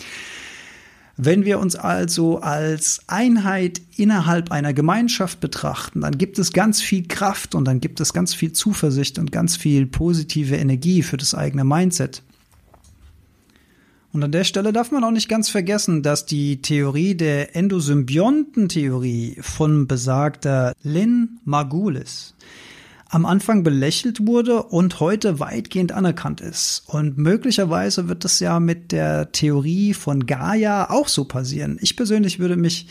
wenn 1.17 1.45
wir 1.45 1.59
uns 1.59 1.77
also 1.77 2.41
als 2.41 3.01
Einheit 3.07 3.81
innerhalb 3.97 4.51
einer 4.51 4.75
Gemeinschaft 4.75 5.41
betrachten, 5.41 6.03
dann 6.03 6.19
gibt 6.19 6.39
es 6.39 6.53
ganz 6.53 6.83
viel 6.83 7.09
Kraft 7.09 7.55
und 7.55 7.65
dann 7.65 7.81
gibt 7.81 8.01
es 8.01 8.13
ganz 8.13 8.35
viel 8.35 8.53
Zuversicht 8.53 9.19
und 9.19 9.33
ganz 9.33 9.57
viel 9.57 9.87
positive 9.87 10.57
Energie 10.57 11.03
für 11.03 11.17
das 11.17 11.35
eigene 11.35 11.65
Mindset. 11.65 12.23
Und 14.13 14.25
an 14.25 14.33
der 14.33 14.45
Stelle 14.45 14.73
darf 14.73 14.93
man 14.93 15.05
auch 15.05 15.11
nicht 15.11 15.29
ganz 15.29 15.49
vergessen, 15.49 16.03
dass 16.03 16.25
die 16.25 16.63
Theorie 16.63 17.15
der 17.15 17.55
Endosymbiontentheorie 17.55 19.37
von 19.41 19.87
besagter 19.87 20.75
Lynn 20.83 21.39
Margulis 21.45 22.35
am 23.17 23.25
Anfang 23.25 23.63
belächelt 23.63 24.27
wurde 24.27 24.63
und 24.63 25.01
heute 25.01 25.41
weitgehend 25.41 25.91
anerkannt 25.91 26.43
ist. 26.43 26.83
Und 26.87 27.17
möglicherweise 27.17 28.11
wird 28.11 28.25
das 28.25 28.41
ja 28.41 28.61
mit 28.61 28.93
der 28.93 29.33
Theorie 29.33 29.95
von 29.95 30.27
Gaia 30.27 30.91
auch 30.91 31.09
so 31.09 31.25
passieren. 31.25 31.79
Ich 31.81 31.97
persönlich 31.97 32.41
würde 32.41 32.57
mich 32.57 32.89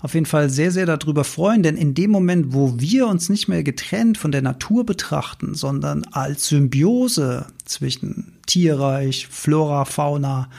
auf 0.00 0.14
jeden 0.14 0.26
Fall 0.26 0.50
sehr, 0.50 0.72
sehr 0.72 0.84
darüber 0.84 1.22
freuen, 1.22 1.62
denn 1.62 1.76
in 1.76 1.94
dem 1.94 2.10
Moment, 2.10 2.52
wo 2.52 2.80
wir 2.80 3.06
uns 3.06 3.28
nicht 3.28 3.46
mehr 3.46 3.62
getrennt 3.62 4.18
von 4.18 4.32
der 4.32 4.42
Natur 4.42 4.84
betrachten, 4.84 5.54
sondern 5.54 6.02
als 6.10 6.48
Symbiose 6.48 7.46
zwischen 7.64 8.32
Tierreich, 8.46 9.28
Flora, 9.28 9.84
Fauna, 9.84 10.50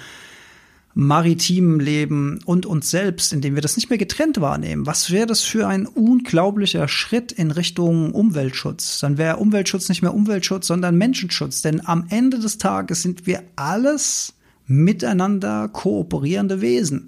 maritimem 0.94 1.80
Leben 1.80 2.40
und 2.46 2.66
uns 2.66 2.90
selbst, 2.90 3.32
indem 3.32 3.56
wir 3.56 3.62
das 3.62 3.76
nicht 3.76 3.90
mehr 3.90 3.98
getrennt 3.98 4.42
wahrnehmen. 4.42 4.86
Was 4.86 5.12
wäre 5.12 5.28
das 5.28 5.42
für 5.42 5.68
ein 5.68 5.86
unglaublicher 5.86 6.88
Schritt 6.88 7.32
in 7.32 7.52
Richtung 7.52 8.12
Umweltschutz? 8.12 9.00
Dann 9.00 9.18
wäre 9.18 9.38
Umweltschutz 9.38 9.90
nicht 9.90 10.02
mehr 10.02 10.14
Umweltschutz, 10.14 10.68
sondern 10.68 10.98
Menschenschutz. 10.98 11.62
Denn 11.62 11.86
am 11.86 12.08
Ende 12.10 12.40
des 12.40 12.58
Tages 12.58 13.02
sind 13.02 13.28
wir 13.28 13.44
alles 13.56 14.34
miteinander 14.66 15.68
kooperierende 15.68 16.62
Wesen. 16.62 17.08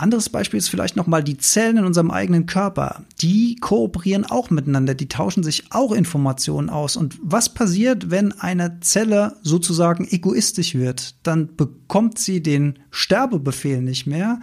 Anderes 0.00 0.28
Beispiel 0.30 0.58
ist 0.58 0.68
vielleicht 0.68 0.96
nochmal 0.96 1.22
die 1.22 1.36
Zellen 1.36 1.76
in 1.76 1.84
unserem 1.84 2.10
eigenen 2.10 2.46
Körper. 2.46 3.04
Die 3.20 3.56
kooperieren 3.56 4.24
auch 4.24 4.50
miteinander, 4.50 4.94
die 4.94 5.08
tauschen 5.08 5.42
sich 5.42 5.64
auch 5.70 5.92
Informationen 5.92 6.70
aus. 6.70 6.96
Und 6.96 7.18
was 7.22 7.52
passiert, 7.52 8.10
wenn 8.10 8.32
eine 8.32 8.80
Zelle 8.80 9.36
sozusagen 9.42 10.08
egoistisch 10.10 10.74
wird? 10.74 11.14
Dann 11.22 11.54
bekommt 11.56 12.18
sie 12.18 12.42
den 12.42 12.78
Sterbebefehl 12.90 13.82
nicht 13.82 14.06
mehr, 14.06 14.40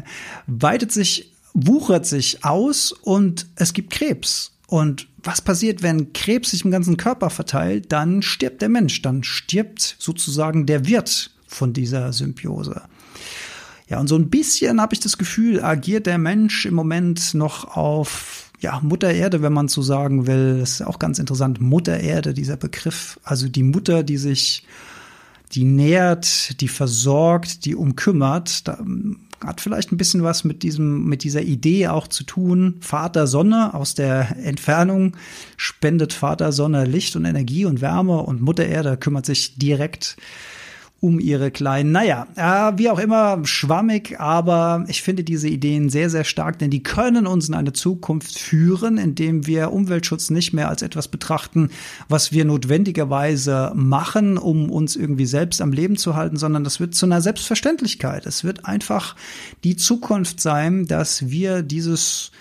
weitet 0.48 0.92
sich, 0.92 1.34
wuchert 1.54 2.06
sich 2.06 2.46
aus 2.46 2.92
und 2.92 3.48
es 3.56 3.74
gibt 3.74 3.90
Krebs. 3.90 4.54
Und 4.68 5.08
was 5.24 5.42
passiert, 5.42 5.82
wenn 5.82 6.14
Krebs 6.14 6.52
sich 6.52 6.66
im 6.66 6.72
ganzen 6.72 6.98
Körper 6.98 7.30
verteilt? 7.30 7.92
Dann 7.92 8.22
stirbt 8.22 8.62
der 8.62 8.70
Mensch, 8.70 9.02
dann 9.02 9.24
stirbt 9.24 9.96
sozusagen 9.98 10.66
der 10.66 10.86
Wirt 10.86 11.32
von 11.48 11.74
dieser 11.74 12.14
Symbiose. 12.14 12.84
Ja, 13.90 14.00
und 14.00 14.08
so 14.08 14.16
ein 14.16 14.30
bisschen 14.30 14.82
habe 14.82 14.94
ich 14.94 15.00
das 15.00 15.18
Gefühl, 15.18 15.64
agiert 15.64 16.08
der 16.08 16.18
Mensch 16.18 16.66
im 16.66 16.74
Moment 16.74 17.34
noch 17.34 17.76
auf 17.76 18.52
ja, 18.60 18.80
Mutter 18.82 19.12
Erde, 19.14 19.42
wenn 19.42 19.54
man 19.54 19.68
so 19.68 19.82
sagen 19.82 20.28
will. 20.28 20.60
Das 20.60 20.72
ist 20.72 20.82
auch 20.82 21.00
ganz 21.00 21.20
interessant. 21.20 21.62
Mutter 21.62 22.00
Erde, 22.00 22.34
dieser 22.34 22.58
Begriff. 22.58 23.20
Also 23.24 23.48
die 23.48 23.64
Mutter, 23.64 24.04
die 24.04 24.18
sich, 24.18 24.66
die 25.54 25.64
nährt, 25.64 26.60
die 26.60 26.68
versorgt, 26.68 27.66
die 27.66 27.76
umkümmert. 27.76 28.68
Da 28.68 28.78
ähm, 28.80 29.20
hat 29.46 29.62
vielleicht 29.62 29.92
ein 29.92 29.98
bisschen 29.98 30.24
was 30.24 30.44
mit 30.44 30.64
diesem, 30.64 31.06
mit 31.06 31.24
dieser 31.24 31.44
Idee 31.44 31.88
auch 31.88 32.08
zu 32.08 32.24
tun. 32.24 32.78
Vater 32.82 33.28
Sonne 33.28 33.74
aus 33.74 33.94
der 33.94 34.36
Entfernung 34.44 35.16
spendet 35.56 36.12
Vater 36.12 36.52
Sonne 36.52 36.86
Licht 36.86 37.16
und 37.16 37.26
Energie 37.26 37.66
und 37.66 37.82
Wärme 37.82 38.18
und 38.24 38.42
Mutter 38.42 38.66
Erde 38.66 38.98
kümmert 38.98 39.28
sich 39.28 39.58
direkt 39.58 40.18
um 41.00 41.20
ihre 41.20 41.52
Kleinen. 41.52 41.92
Naja, 41.92 42.28
äh, 42.36 42.78
wie 42.78 42.90
auch 42.90 42.98
immer, 42.98 43.46
schwammig, 43.46 44.20
aber 44.20 44.84
ich 44.88 45.04
finde 45.04 45.24
diese 45.24 45.48
Ideen 45.48 45.90
sehr, 45.90 46.10
sehr 46.10 46.24
stark, 46.24 46.58
denn 46.58 46.72
die 46.72 46.82
können 46.82 47.28
uns 47.28 47.48
in 47.48 47.54
eine 47.54 47.74
Zukunft 47.74 48.40
führen, 48.40 48.98
indem 48.98 49.46
wir 49.46 49.72
Umweltschutz 49.72 50.32
nicht 50.32 50.54
mehr 50.54 50.70
als 50.70 50.82
etwas 50.82 51.08
betrachten, 51.08 51.70
was 52.10 52.32
wir 52.32 52.46
notwendigerweise 52.46 53.72
machen, 53.76 54.38
um 54.38 54.72
uns 54.72 54.96
irgendwie 54.96 55.28
selbst 55.28 55.62
am 55.62 55.72
Leben 55.72 55.98
zu 55.98 56.16
halten, 56.16 56.38
sondern 56.38 56.64
das 56.64 56.80
wird 56.80 56.96
zu 56.96 57.06
einer 57.06 57.22
Selbstverständlichkeit. 57.22 58.26
Es 58.26 58.44
wird 58.44 58.66
einfach 58.66 59.16
die 59.64 59.76
Zukunft 59.76 60.42
sein, 60.42 60.88
dass 60.88 61.30
wir 61.30 61.62
dieses 61.62 62.32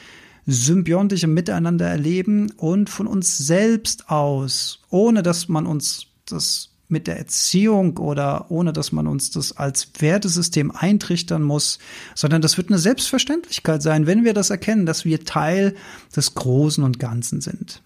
symbiontische 0.47 1.27
Miteinander 1.27 1.87
erleben 1.87 2.53
und 2.57 2.88
von 2.88 3.07
uns 3.07 3.37
selbst 3.37 4.09
aus, 4.09 4.81
ohne 4.90 5.23
dass 5.23 5.49
man 5.49 5.66
uns 5.66 6.07
das 6.25 6.71
mit 6.88 7.07
der 7.07 7.18
Erziehung 7.18 7.96
oder 7.99 8.51
ohne 8.51 8.72
dass 8.72 8.92
man 8.92 9.07
uns 9.07 9.31
das 9.31 9.57
als 9.57 9.88
Wertesystem 9.99 10.70
eintrichtern 10.70 11.42
muss, 11.42 11.79
sondern 12.14 12.42
das 12.42 12.57
wird 12.57 12.68
eine 12.68 12.79
Selbstverständlichkeit 12.79 13.83
sein, 13.83 14.07
wenn 14.07 14.25
wir 14.25 14.35
das 14.35 14.51
erkennen, 14.51 14.87
dass 14.87 15.05
wir 15.05 15.25
Teil 15.25 15.75
des 16.14 16.35
Großen 16.35 16.85
und 16.85 16.99
Ganzen 16.99 17.40
sind. 17.40 17.83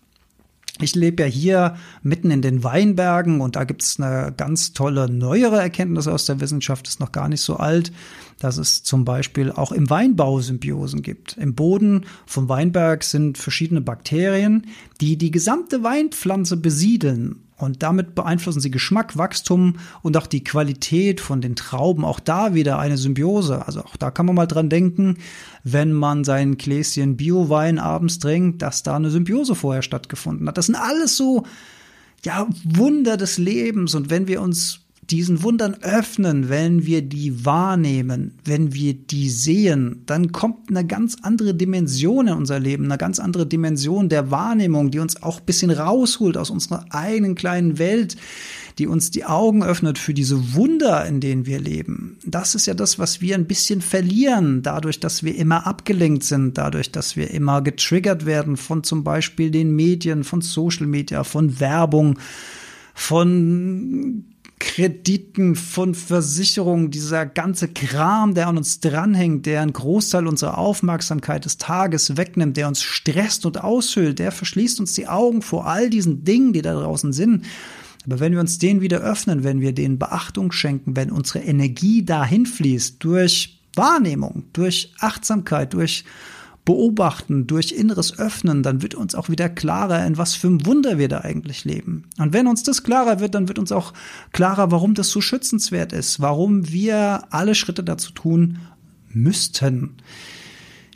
Ich 0.82 0.94
lebe 0.94 1.22
ja 1.22 1.28
hier 1.28 1.76
mitten 2.02 2.30
in 2.30 2.42
den 2.42 2.64
Weinbergen 2.64 3.40
und 3.40 3.56
da 3.56 3.64
gibt 3.64 3.82
es 3.82 4.00
eine 4.00 4.32
ganz 4.34 4.72
tolle 4.72 5.10
neuere 5.10 5.60
Erkenntnis 5.60 6.08
aus 6.08 6.24
der 6.24 6.40
Wissenschaft, 6.40 6.88
ist 6.88 7.00
noch 7.00 7.12
gar 7.12 7.28
nicht 7.28 7.42
so 7.42 7.56
alt, 7.56 7.92
dass 8.38 8.56
es 8.56 8.82
zum 8.82 9.04
Beispiel 9.04 9.52
auch 9.52 9.72
im 9.72 9.90
Weinbau 9.90 10.40
Symbiosen 10.40 11.02
gibt. 11.02 11.36
Im 11.36 11.54
Boden 11.54 12.06
vom 12.24 12.48
Weinberg 12.48 13.04
sind 13.04 13.36
verschiedene 13.36 13.82
Bakterien, 13.82 14.66
die 15.00 15.18
die 15.18 15.30
gesamte 15.30 15.82
Weinpflanze 15.82 16.56
besiedeln 16.56 17.42
und 17.60 17.82
damit 17.82 18.14
beeinflussen 18.14 18.60
sie 18.60 18.70
Geschmack, 18.70 19.16
Wachstum 19.16 19.76
und 20.02 20.16
auch 20.16 20.26
die 20.26 20.44
Qualität 20.44 21.20
von 21.20 21.40
den 21.40 21.56
Trauben. 21.56 22.04
Auch 22.04 22.20
da 22.20 22.54
wieder 22.54 22.78
eine 22.78 22.96
Symbiose. 22.96 23.66
Also 23.66 23.80
auch 23.82 23.96
da 23.96 24.10
kann 24.10 24.26
man 24.26 24.34
mal 24.34 24.46
dran 24.46 24.68
denken, 24.68 25.18
wenn 25.64 25.92
man 25.92 26.24
sein 26.24 26.56
Gläschen 26.56 27.16
Biowein 27.16 27.78
abends 27.78 28.18
trinkt, 28.18 28.62
dass 28.62 28.82
da 28.82 28.96
eine 28.96 29.10
Symbiose 29.10 29.54
vorher 29.54 29.82
stattgefunden 29.82 30.48
hat. 30.48 30.58
Das 30.58 30.66
sind 30.66 30.76
alles 30.76 31.16
so, 31.16 31.44
ja, 32.24 32.46
Wunder 32.64 33.16
des 33.16 33.38
Lebens. 33.38 33.94
Und 33.94 34.10
wenn 34.10 34.28
wir 34.28 34.42
uns 34.42 34.80
diesen 35.10 35.42
Wundern 35.42 35.74
öffnen, 35.82 36.48
wenn 36.48 36.86
wir 36.86 37.02
die 37.02 37.44
wahrnehmen, 37.44 38.34
wenn 38.44 38.74
wir 38.74 38.94
die 38.94 39.28
sehen, 39.28 40.02
dann 40.06 40.32
kommt 40.32 40.70
eine 40.70 40.86
ganz 40.86 41.16
andere 41.22 41.54
Dimension 41.54 42.28
in 42.28 42.34
unser 42.34 42.58
Leben, 42.58 42.84
eine 42.84 42.98
ganz 42.98 43.18
andere 43.18 43.46
Dimension 43.46 44.08
der 44.08 44.30
Wahrnehmung, 44.30 44.90
die 44.90 44.98
uns 45.00 45.22
auch 45.22 45.40
ein 45.40 45.46
bisschen 45.46 45.70
rausholt 45.70 46.36
aus 46.36 46.50
unserer 46.50 46.86
eigenen 46.90 47.34
kleinen 47.34 47.78
Welt, 47.78 48.16
die 48.78 48.86
uns 48.86 49.10
die 49.10 49.24
Augen 49.24 49.62
öffnet 49.62 49.98
für 49.98 50.14
diese 50.14 50.54
Wunder, 50.54 51.04
in 51.04 51.20
denen 51.20 51.44
wir 51.44 51.60
leben. 51.60 52.18
Das 52.24 52.54
ist 52.54 52.66
ja 52.66 52.74
das, 52.74 52.98
was 52.98 53.20
wir 53.20 53.34
ein 53.34 53.46
bisschen 53.46 53.80
verlieren, 53.80 54.62
dadurch, 54.62 55.00
dass 55.00 55.22
wir 55.22 55.34
immer 55.34 55.66
abgelenkt 55.66 56.24
sind, 56.24 56.56
dadurch, 56.56 56.92
dass 56.92 57.16
wir 57.16 57.30
immer 57.30 57.62
getriggert 57.62 58.26
werden 58.26 58.56
von 58.56 58.84
zum 58.84 59.04
Beispiel 59.04 59.50
den 59.50 59.74
Medien, 59.74 60.24
von 60.24 60.40
Social 60.40 60.86
Media, 60.86 61.24
von 61.24 61.60
Werbung, 61.60 62.18
von 62.94 64.24
Krediten, 64.60 65.56
von 65.56 65.94
Versicherungen, 65.94 66.90
dieser 66.90 67.26
ganze 67.26 67.66
Kram, 67.66 68.34
der 68.34 68.46
an 68.46 68.58
uns 68.58 68.78
dranhängt, 68.78 69.46
der 69.46 69.62
einen 69.62 69.72
Großteil 69.72 70.26
unserer 70.26 70.58
Aufmerksamkeit 70.58 71.44
des 71.46 71.56
Tages 71.56 72.16
wegnimmt, 72.16 72.56
der 72.56 72.68
uns 72.68 72.82
stresst 72.82 73.46
und 73.46 73.64
aushöhlt, 73.64 74.20
der 74.20 74.30
verschließt 74.30 74.78
uns 74.78 74.92
die 74.92 75.08
Augen 75.08 75.42
vor 75.42 75.66
all 75.66 75.90
diesen 75.90 76.24
Dingen, 76.24 76.52
die 76.52 76.62
da 76.62 76.74
draußen 76.74 77.12
sind. 77.12 77.46
Aber 78.06 78.20
wenn 78.20 78.32
wir 78.32 78.40
uns 78.40 78.58
den 78.58 78.80
wieder 78.80 78.98
öffnen, 79.00 79.44
wenn 79.44 79.60
wir 79.60 79.72
denen 79.72 79.98
Beachtung 79.98 80.52
schenken, 80.52 80.94
wenn 80.94 81.10
unsere 81.10 81.40
Energie 81.40 82.04
dahin 82.04 82.46
fließt, 82.46 83.02
durch 83.02 83.60
Wahrnehmung, 83.74 84.44
durch 84.52 84.92
Achtsamkeit, 85.00 85.72
durch 85.72 86.04
Beobachten, 86.64 87.46
durch 87.46 87.72
inneres 87.72 88.18
Öffnen, 88.18 88.62
dann 88.62 88.82
wird 88.82 88.94
uns 88.94 89.14
auch 89.14 89.28
wieder 89.28 89.48
klarer, 89.48 90.06
in 90.06 90.18
was 90.18 90.34
für 90.34 90.46
einem 90.46 90.66
Wunder 90.66 90.98
wir 90.98 91.08
da 91.08 91.20
eigentlich 91.20 91.64
leben. 91.64 92.04
Und 92.18 92.32
wenn 92.32 92.46
uns 92.46 92.62
das 92.62 92.82
klarer 92.82 93.20
wird, 93.20 93.34
dann 93.34 93.48
wird 93.48 93.58
uns 93.58 93.72
auch 93.72 93.92
klarer, 94.32 94.70
warum 94.70 94.94
das 94.94 95.10
so 95.10 95.20
schützenswert 95.20 95.92
ist, 95.92 96.20
warum 96.20 96.70
wir 96.70 97.24
alle 97.30 97.54
Schritte 97.54 97.82
dazu 97.82 98.12
tun 98.12 98.58
müssten, 99.08 99.96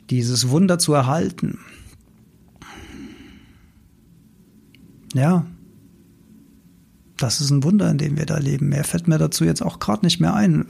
dieses 0.09 0.49
Wunder 0.49 0.77
zu 0.77 0.93
erhalten. 0.93 1.59
Ja, 5.13 5.45
das 7.25 7.41
ist 7.41 7.49
ein 7.49 7.63
Wunder, 7.63 7.89
in 7.89 7.97
dem 7.97 8.17
wir 8.17 8.25
da 8.25 8.37
leben. 8.37 8.69
Mehr 8.69 8.83
fällt 8.83 9.07
mir 9.07 9.17
dazu 9.17 9.43
jetzt 9.43 9.61
auch 9.61 9.79
gerade 9.79 10.05
nicht 10.05 10.19
mehr 10.19 10.33
ein. 10.33 10.65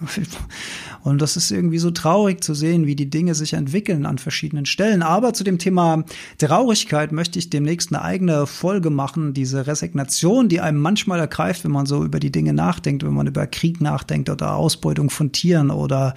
Und 1.04 1.22
das 1.22 1.38
ist 1.38 1.52
irgendwie 1.52 1.78
so 1.78 1.92
traurig 1.92 2.44
zu 2.44 2.56
sehen, 2.56 2.88
wie 2.88 2.96
die 2.96 3.10
Dinge 3.10 3.36
sich 3.36 3.54
entwickeln 3.54 4.08
an 4.08 4.18
verschiedenen 4.18 4.66
Stellen. 4.66 5.04
Aber 5.04 5.34
zu 5.34 5.44
dem 5.44 5.60
Thema 5.60 6.04
Traurigkeit 6.40 7.12
möchte 7.12 7.38
ich 7.38 7.52
demnächst 7.52 7.94
eine 7.94 8.02
eigene 8.02 8.48
Folge 8.48 8.90
machen. 8.90 9.34
Diese 9.34 9.68
Resignation, 9.68 10.50
die 10.50 10.62
einem 10.62 10.80
manchmal 10.82 11.20
ergreift, 11.20 11.64
wenn 11.64 11.72
man 11.72 11.86
so 11.86 12.04
über 12.04 12.20
die 12.20 12.32
Dinge 12.32 12.54
nachdenkt, 12.54 13.04
wenn 13.04 13.14
man 13.14 13.28
über 13.28 13.46
Krieg 13.46 13.82
nachdenkt 13.82 14.30
oder 14.30 14.56
Ausbeutung 14.56 15.10
von 15.10 15.32
Tieren 15.32 15.70
oder 15.70 16.16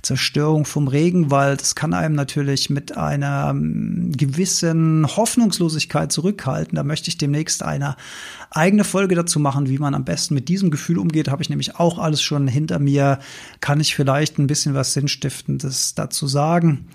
Zerstörung 0.00 0.64
vom 0.64 0.88
Regenwald. 0.88 1.60
Das 1.60 1.74
kann 1.74 1.92
einem 1.92 2.14
natürlich 2.14 2.70
mit 2.70 2.96
einer 2.96 3.50
ähm, 3.50 4.12
gewissen 4.16 5.06
Hoffnungslosigkeit 5.16 6.12
zurückhalten. 6.12 6.76
Da 6.76 6.82
möchte 6.84 7.08
ich 7.08 7.18
demnächst 7.18 7.62
eine 7.62 7.96
eigene 8.50 8.84
Folge 8.84 9.14
dazu 9.14 9.38
machen, 9.38 9.68
wie 9.68 9.78
man 9.80 9.94
am 9.94 10.04
besten 10.04 10.34
mit 10.34 10.48
diesem 10.48 10.70
Gefühl 10.70 10.98
umgeht. 10.98 11.28
Habe 11.28 11.42
ich 11.42 11.50
nämlich 11.50 11.76
auch 11.76 11.98
alles 11.98 12.22
schon 12.22 12.46
hinter 12.46 12.78
mir. 12.78 13.18
Kann 13.60 13.80
ich 13.80 13.94
vielleicht 13.94 14.38
ein 14.38 14.46
bisschen 14.46 14.74
was 14.74 14.92
Sinnstiftendes 14.92 15.94
dazu 15.94 16.26
sagen. 16.26 16.88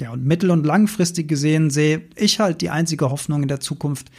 Ja, 0.00 0.10
und 0.10 0.24
mittel- 0.24 0.50
und 0.50 0.66
langfristig 0.66 1.28
gesehen 1.28 1.70
sehe 1.70 2.02
ich 2.16 2.40
halt 2.40 2.60
die 2.60 2.70
einzige 2.70 3.10
Hoffnung 3.10 3.42
in 3.42 3.48
der 3.48 3.60
Zukunft, 3.60 4.10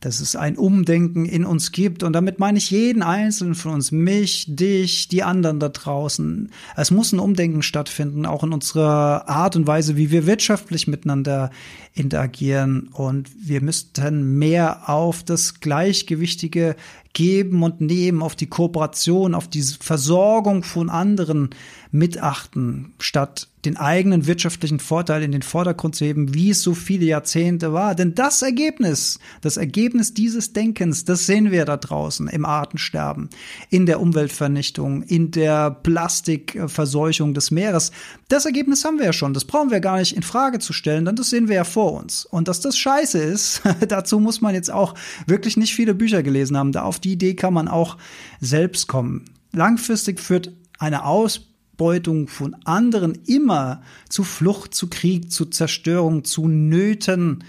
dass 0.00 0.20
es 0.20 0.36
ein 0.36 0.56
Umdenken 0.56 1.24
in 1.24 1.44
uns 1.44 1.72
gibt. 1.72 2.02
Und 2.02 2.12
damit 2.12 2.38
meine 2.38 2.58
ich 2.58 2.70
jeden 2.70 3.02
einzelnen 3.02 3.54
von 3.54 3.72
uns, 3.72 3.92
mich, 3.92 4.44
dich, 4.48 5.08
die 5.08 5.22
anderen 5.22 5.58
da 5.58 5.68
draußen. 5.68 6.50
Es 6.76 6.90
muss 6.90 7.12
ein 7.12 7.18
Umdenken 7.18 7.62
stattfinden, 7.62 8.26
auch 8.26 8.44
in 8.44 8.52
unserer 8.52 9.28
Art 9.28 9.56
und 9.56 9.66
Weise, 9.66 9.96
wie 9.96 10.10
wir 10.10 10.26
wirtschaftlich 10.26 10.86
miteinander 10.86 11.50
interagieren. 11.94 12.88
Und 12.92 13.30
wir 13.40 13.62
müssten 13.62 14.38
mehr 14.38 14.88
auf 14.88 15.22
das 15.22 15.60
gleichgewichtige 15.60 16.76
Geben 17.14 17.62
und 17.62 17.80
Nehmen, 17.80 18.22
auf 18.22 18.36
die 18.36 18.46
Kooperation, 18.46 19.34
auf 19.34 19.48
die 19.48 19.62
Versorgung 19.62 20.62
von 20.62 20.90
anderen 20.90 21.50
mitachten, 21.96 22.92
statt 22.98 23.48
den 23.64 23.76
eigenen 23.76 24.26
wirtschaftlichen 24.26 24.78
Vorteil 24.78 25.24
in 25.24 25.32
den 25.32 25.42
Vordergrund 25.42 25.96
zu 25.96 26.04
heben, 26.04 26.34
wie 26.34 26.50
es 26.50 26.62
so 26.62 26.74
viele 26.74 27.04
Jahrzehnte 27.04 27.72
war. 27.72 27.96
Denn 27.96 28.14
das 28.14 28.42
Ergebnis, 28.42 29.18
das 29.40 29.56
Ergebnis 29.56 30.14
dieses 30.14 30.52
Denkens, 30.52 31.04
das 31.04 31.26
sehen 31.26 31.50
wir 31.50 31.64
da 31.64 31.76
draußen 31.76 32.28
im 32.28 32.44
Artensterben, 32.44 33.28
in 33.68 33.86
der 33.86 34.00
Umweltvernichtung, 34.00 35.02
in 35.02 35.32
der 35.32 35.70
Plastikverseuchung 35.70 37.34
des 37.34 37.50
Meeres. 37.50 37.90
Das 38.28 38.46
Ergebnis 38.46 38.84
haben 38.84 38.98
wir 38.98 39.06
ja 39.06 39.12
schon. 39.12 39.34
Das 39.34 39.44
brauchen 39.44 39.70
wir 39.70 39.80
gar 39.80 39.98
nicht 39.98 40.14
in 40.14 40.22
Frage 40.22 40.60
zu 40.60 40.72
stellen, 40.72 41.04
denn 41.04 41.16
das 41.16 41.30
sehen 41.30 41.48
wir 41.48 41.56
ja 41.56 41.64
vor 41.64 41.92
uns. 41.94 42.24
Und 42.24 42.46
dass 42.46 42.60
das 42.60 42.78
scheiße 42.78 43.18
ist, 43.18 43.62
dazu 43.88 44.20
muss 44.20 44.40
man 44.40 44.54
jetzt 44.54 44.70
auch 44.70 44.94
wirklich 45.26 45.56
nicht 45.56 45.74
viele 45.74 45.94
Bücher 45.94 46.22
gelesen 46.22 46.56
haben. 46.56 46.70
Da 46.70 46.82
auf 46.82 47.00
die 47.00 47.12
Idee 47.12 47.34
kann 47.34 47.54
man 47.54 47.66
auch 47.66 47.96
selbst 48.40 48.86
kommen. 48.86 49.24
Langfristig 49.52 50.20
führt 50.20 50.52
eine 50.78 51.04
Aus 51.04 51.55
Ausbeutung 51.76 52.26
von 52.28 52.56
anderen 52.64 53.18
immer 53.26 53.82
zu 54.08 54.24
Flucht, 54.24 54.74
zu 54.74 54.88
Krieg, 54.88 55.30
zu 55.30 55.44
Zerstörung, 55.44 56.24
zu 56.24 56.48
Nöten. 56.48 57.44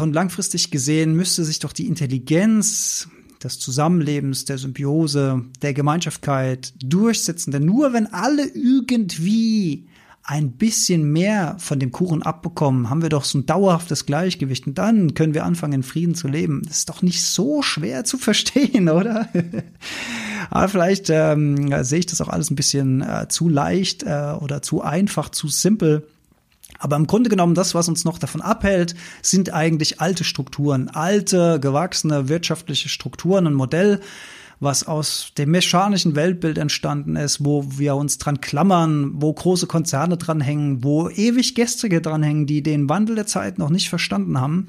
Und 0.00 0.12
langfristig 0.14 0.70
gesehen 0.70 1.14
müsste 1.14 1.44
sich 1.44 1.58
doch 1.58 1.74
die 1.74 1.86
Intelligenz 1.86 3.08
des 3.44 3.58
Zusammenlebens, 3.58 4.46
der 4.46 4.56
Symbiose, 4.56 5.44
der 5.60 5.74
Gemeinschaftkeit 5.74 6.72
durchsetzen. 6.82 7.50
Denn 7.50 7.66
nur 7.66 7.92
wenn 7.92 8.06
alle 8.06 8.46
irgendwie 8.46 9.88
ein 10.24 10.52
bisschen 10.52 11.10
mehr 11.10 11.56
von 11.58 11.80
dem 11.80 11.90
Kuchen 11.90 12.22
abbekommen, 12.22 12.88
haben 12.88 13.02
wir 13.02 13.08
doch 13.08 13.24
so 13.24 13.38
ein 13.38 13.46
dauerhaftes 13.46 14.06
Gleichgewicht 14.06 14.66
und 14.66 14.78
dann 14.78 15.14
können 15.14 15.34
wir 15.34 15.44
anfangen, 15.44 15.72
in 15.72 15.82
Frieden 15.82 16.14
zu 16.14 16.28
leben. 16.28 16.62
Das 16.64 16.78
ist 16.78 16.88
doch 16.88 17.02
nicht 17.02 17.24
so 17.24 17.62
schwer 17.62 18.04
zu 18.04 18.18
verstehen, 18.18 18.88
oder? 18.88 19.28
Aber 20.50 20.68
vielleicht 20.68 21.10
ähm, 21.10 21.84
sehe 21.84 22.00
ich 22.00 22.06
das 22.06 22.20
auch 22.20 22.28
alles 22.28 22.50
ein 22.50 22.56
bisschen 22.56 23.02
äh, 23.02 23.26
zu 23.28 23.48
leicht 23.48 24.04
äh, 24.04 24.34
oder 24.40 24.62
zu 24.62 24.82
einfach, 24.82 25.28
zu 25.28 25.48
simpel. 25.48 26.06
Aber 26.78 26.96
im 26.96 27.06
Grunde 27.06 27.30
genommen, 27.30 27.54
das, 27.54 27.74
was 27.74 27.88
uns 27.88 28.04
noch 28.04 28.18
davon 28.18 28.40
abhält, 28.40 28.94
sind 29.22 29.52
eigentlich 29.52 30.00
alte 30.00 30.24
Strukturen, 30.24 30.88
alte, 30.88 31.58
gewachsene 31.60 32.28
wirtschaftliche 32.28 32.88
Strukturen, 32.88 33.46
ein 33.46 33.54
Modell, 33.54 34.00
was 34.62 34.86
aus 34.86 35.32
dem 35.36 35.50
mechanischen 35.50 36.14
Weltbild 36.14 36.56
entstanden 36.56 37.16
ist, 37.16 37.44
wo 37.44 37.64
wir 37.78 37.96
uns 37.96 38.18
dran 38.18 38.40
klammern, 38.40 39.10
wo 39.14 39.32
große 39.32 39.66
Konzerne 39.66 40.16
dranhängen, 40.16 40.84
wo 40.84 41.08
ewig 41.08 41.56
Gästige 41.56 42.00
dranhängen, 42.00 42.46
die 42.46 42.62
den 42.62 42.88
Wandel 42.88 43.16
der 43.16 43.26
Zeit 43.26 43.58
noch 43.58 43.70
nicht 43.70 43.88
verstanden 43.88 44.40
haben. 44.40 44.68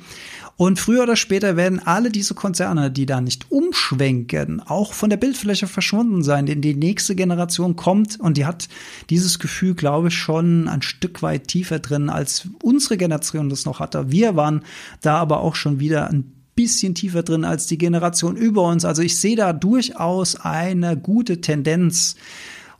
Und 0.57 0.79
früher 0.79 1.03
oder 1.03 1.15
später 1.15 1.55
werden 1.57 1.79
alle 1.79 2.09
diese 2.09 2.33
Konzerne, 2.33 2.91
die 2.91 3.05
da 3.05 3.21
nicht 3.21 3.51
umschwenken, 3.51 4.61
auch 4.61 4.93
von 4.93 5.09
der 5.09 5.17
Bildfläche 5.17 5.67
verschwunden 5.67 6.23
sein, 6.23 6.45
denn 6.47 6.61
die 6.61 6.75
nächste 6.75 7.15
Generation 7.15 7.75
kommt 7.75 8.19
und 8.19 8.37
die 8.37 8.45
hat 8.45 8.69
dieses 9.09 9.39
Gefühl, 9.39 9.75
glaube 9.75 10.07
ich, 10.07 10.15
schon 10.15 10.67
ein 10.67 10.81
Stück 10.81 11.21
weit 11.21 11.47
tiefer 11.47 11.79
drin, 11.79 12.09
als 12.09 12.47
unsere 12.63 12.97
Generation 12.97 13.49
das 13.49 13.65
noch 13.65 13.79
hatte. 13.79 14.11
Wir 14.11 14.35
waren 14.35 14.63
da 15.01 15.17
aber 15.17 15.41
auch 15.41 15.55
schon 15.55 15.79
wieder 15.79 16.09
ein 16.09 16.42
bisschen 16.55 16.95
tiefer 16.95 17.23
drin 17.23 17.45
als 17.45 17.67
die 17.67 17.77
Generation 17.77 18.35
über 18.35 18.63
uns. 18.63 18.85
Also 18.85 19.01
ich 19.01 19.19
sehe 19.19 19.35
da 19.35 19.53
durchaus 19.53 20.35
eine 20.35 20.97
gute 20.97 21.41
Tendenz 21.41 22.15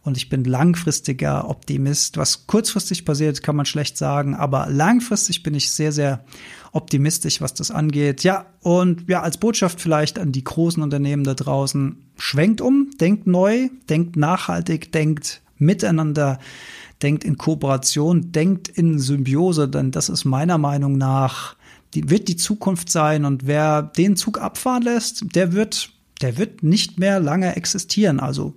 und 0.04 0.18
ich 0.18 0.30
bin 0.30 0.44
langfristiger 0.44 1.50
Optimist. 1.50 2.18
Was 2.18 2.46
kurzfristig 2.46 3.06
passiert, 3.06 3.42
kann 3.42 3.56
man 3.56 3.66
schlecht 3.66 3.98
sagen, 3.98 4.36
aber 4.36 4.68
langfristig 4.70 5.44
bin 5.44 5.56
ich 5.56 5.72
sehr, 5.72 5.92
sehr 5.92 6.26
optimistisch, 6.74 7.40
was 7.40 7.54
das 7.54 7.72
angeht. 7.72 8.24
Ja, 8.24 8.48
und 8.62 9.08
ja, 9.08 9.22
als 9.22 9.38
Botschaft 9.38 9.80
vielleicht 9.80 10.20
an 10.20 10.32
die 10.32 10.44
großen 10.44 10.84
Unternehmen 10.84 11.24
da 11.24 11.34
draußen, 11.34 12.04
schwenkt 12.18 12.60
um, 12.60 12.92
denkt 13.00 13.28
neu, 13.28 13.70
denkt 13.90 14.18
nachhaltig, 14.18 14.92
denkt 14.92 15.42
miteinander, 15.58 16.40
denkt 17.04 17.24
in 17.24 17.38
Kooperation, 17.38 18.32
denkt 18.32 18.70
in 18.70 18.98
Symbiose, 18.98 19.68
denn 19.68 19.92
das 19.92 20.10
ist 20.10 20.26
meiner 20.26 20.58
Meinung 20.58 20.98
nach 20.98 21.56
die, 21.94 22.10
wird 22.10 22.28
die 22.28 22.38
Zukunft 22.38 22.90
sein 22.90 23.26
und 23.26 23.46
wer 23.46 23.84
den 23.84 24.16
Zug 24.16 24.42
abfahren 24.42 24.84
lässt, 24.84 25.36
der 25.36 25.54
wird, 25.54 25.92
der 26.22 26.38
wird 26.38 26.64
nicht 26.64 26.98
mehr 26.98 27.20
lange 27.20 27.56
existieren. 27.56 28.20
Also 28.20 28.56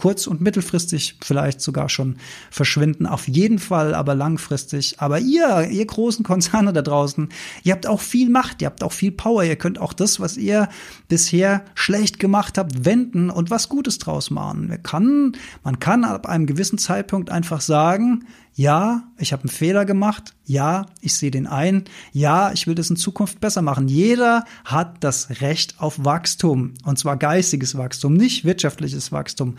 kurz- 0.00 0.26
und 0.26 0.40
mittelfristig 0.40 1.18
vielleicht 1.22 1.60
sogar 1.60 1.90
schon 1.90 2.16
verschwinden. 2.50 3.06
Auf 3.06 3.28
jeden 3.28 3.58
Fall, 3.58 3.94
aber 3.94 4.14
langfristig. 4.14 4.96
Aber 4.98 5.18
ihr, 5.18 5.68
ihr 5.70 5.84
großen 5.84 6.24
Konzerne 6.24 6.72
da 6.72 6.80
draußen, 6.80 7.28
ihr 7.64 7.74
habt 7.74 7.86
auch 7.86 8.00
viel 8.00 8.30
Macht, 8.30 8.62
ihr 8.62 8.66
habt 8.66 8.82
auch 8.82 8.92
viel 8.92 9.12
Power. 9.12 9.44
Ihr 9.44 9.56
könnt 9.56 9.78
auch 9.78 9.92
das, 9.92 10.18
was 10.18 10.38
ihr 10.38 10.70
bisher 11.08 11.64
schlecht 11.74 12.18
gemacht 12.18 12.56
habt, 12.56 12.86
wenden 12.86 13.28
und 13.28 13.50
was 13.50 13.68
Gutes 13.68 13.98
draus 13.98 14.30
machen. 14.30 14.68
Man 14.68 14.82
kann, 14.82 15.32
man 15.62 15.78
kann 15.78 16.04
ab 16.04 16.26
einem 16.26 16.46
gewissen 16.46 16.78
Zeitpunkt 16.78 17.30
einfach 17.30 17.60
sagen, 17.60 18.24
Ja, 18.54 19.04
ich 19.16 19.32
habe 19.32 19.44
einen 19.44 19.50
Fehler 19.50 19.84
gemacht. 19.84 20.34
Ja, 20.44 20.86
ich 21.00 21.14
sehe 21.14 21.30
den 21.30 21.46
ein. 21.46 21.84
Ja, 22.12 22.52
ich 22.52 22.66
will 22.66 22.74
das 22.74 22.90
in 22.90 22.96
Zukunft 22.96 23.40
besser 23.40 23.62
machen. 23.62 23.88
Jeder 23.88 24.44
hat 24.64 25.02
das 25.02 25.40
Recht 25.40 25.80
auf 25.80 26.04
Wachstum. 26.04 26.74
Und 26.84 26.98
zwar 26.98 27.16
geistiges 27.16 27.76
Wachstum, 27.78 28.14
nicht 28.14 28.44
wirtschaftliches 28.44 29.12
Wachstum. 29.12 29.56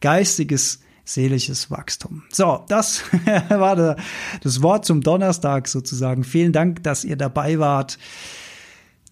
Geistiges 0.00 0.80
seelisches 1.04 1.70
Wachstum. 1.70 2.22
So, 2.30 2.64
das 2.68 3.02
war 3.48 3.96
das 4.42 4.62
Wort 4.62 4.84
zum 4.84 5.02
Donnerstag 5.02 5.68
sozusagen. 5.68 6.24
Vielen 6.24 6.52
Dank, 6.52 6.82
dass 6.82 7.04
ihr 7.04 7.16
dabei 7.16 7.58
wart. 7.58 7.98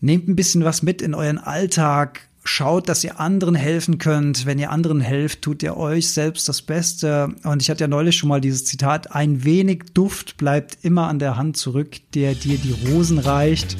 Nehmt 0.00 0.28
ein 0.28 0.36
bisschen 0.36 0.64
was 0.64 0.82
mit 0.82 1.02
in 1.02 1.14
euren 1.14 1.38
Alltag. 1.38 2.28
Schaut, 2.44 2.88
dass 2.88 3.04
ihr 3.04 3.20
anderen 3.20 3.54
helfen 3.54 3.98
könnt. 3.98 4.46
Wenn 4.46 4.58
ihr 4.58 4.72
anderen 4.72 5.00
helft, 5.00 5.42
tut 5.42 5.62
ihr 5.62 5.76
euch 5.76 6.10
selbst 6.10 6.48
das 6.48 6.60
Beste. 6.60 7.34
Und 7.44 7.62
ich 7.62 7.70
hatte 7.70 7.84
ja 7.84 7.88
neulich 7.88 8.16
schon 8.16 8.28
mal 8.28 8.40
dieses 8.40 8.64
Zitat, 8.64 9.14
ein 9.14 9.44
wenig 9.44 9.84
Duft 9.94 10.38
bleibt 10.38 10.78
immer 10.82 11.06
an 11.06 11.20
der 11.20 11.36
Hand 11.36 11.56
zurück, 11.56 12.00
der 12.14 12.34
dir 12.34 12.58
die 12.58 12.74
Rosen 12.90 13.18
reicht. 13.18 13.76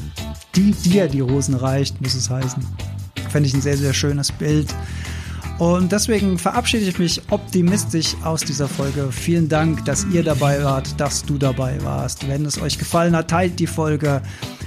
Die 0.54 0.70
dir 0.70 1.08
die 1.08 1.20
Rosen 1.20 1.54
reicht, 1.54 2.00
muss 2.00 2.14
es 2.14 2.30
heißen. 2.30 2.64
Fände 3.30 3.48
ich 3.48 3.54
ein 3.54 3.62
sehr, 3.62 3.76
sehr 3.76 3.94
schönes 3.94 4.30
Bild. 4.30 4.72
Und 5.58 5.92
deswegen 5.92 6.38
verabschiede 6.38 6.84
ich 6.84 6.98
mich 6.98 7.22
optimistisch 7.30 8.14
aus 8.22 8.42
dieser 8.42 8.68
Folge. 8.68 9.10
Vielen 9.10 9.48
Dank, 9.48 9.84
dass 9.84 10.06
ihr 10.12 10.22
dabei 10.22 10.62
wart, 10.64 11.00
dass 11.00 11.24
du 11.24 11.36
dabei 11.36 11.82
warst. 11.82 12.28
Wenn 12.28 12.44
es 12.44 12.60
euch 12.60 12.78
gefallen 12.78 13.14
hat, 13.16 13.28
teilt 13.28 13.58
die 13.58 13.66
Folge. 13.66 14.22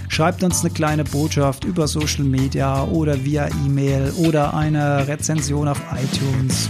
Schreibt 0.09 0.43
uns 0.43 0.61
eine 0.61 0.71
kleine 0.71 1.03
Botschaft 1.03 1.63
über 1.65 1.87
Social 1.87 2.23
Media 2.23 2.83
oder 2.85 3.23
via 3.23 3.47
E-Mail 3.65 4.11
oder 4.17 4.53
eine 4.53 5.07
Rezension 5.07 5.67
auf 5.67 5.81
iTunes. 5.91 6.69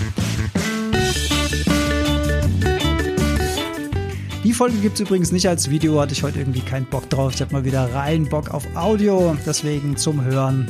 Die 4.43 4.53
Folge 4.53 4.77
gibt 4.77 4.95
es 4.95 5.01
übrigens 5.01 5.31
nicht 5.31 5.47
als 5.49 5.71
Video, 5.71 5.99
hatte 5.99 6.13
ich 6.13 6.21
heute 6.21 6.39
irgendwie 6.39 6.61
keinen 6.61 6.85
Bock 6.85 7.09
drauf. 7.09 7.33
Ich 7.33 7.41
habe 7.41 7.51
mal 7.51 7.65
wieder 7.65 7.93
rein 7.93 8.29
Bock 8.29 8.53
auf 8.53 8.63
Audio, 8.75 9.35
deswegen 9.45 9.97
zum 9.97 10.23
Hören. 10.23 10.67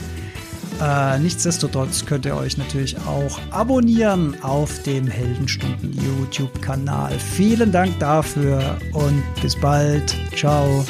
Äh, 0.81 1.19
nichtsdestotrotz 1.19 2.05
könnt 2.05 2.25
ihr 2.25 2.35
euch 2.35 2.57
natürlich 2.57 2.97
auch 3.05 3.39
abonnieren 3.51 4.35
auf 4.43 4.83
dem 4.83 5.07
Heldenstunden 5.07 5.93
YouTube-Kanal. 5.93 7.17
Vielen 7.19 7.71
Dank 7.71 7.97
dafür 7.99 8.77
und 8.93 9.23
bis 9.41 9.55
bald. 9.55 10.15
Ciao. 10.35 10.85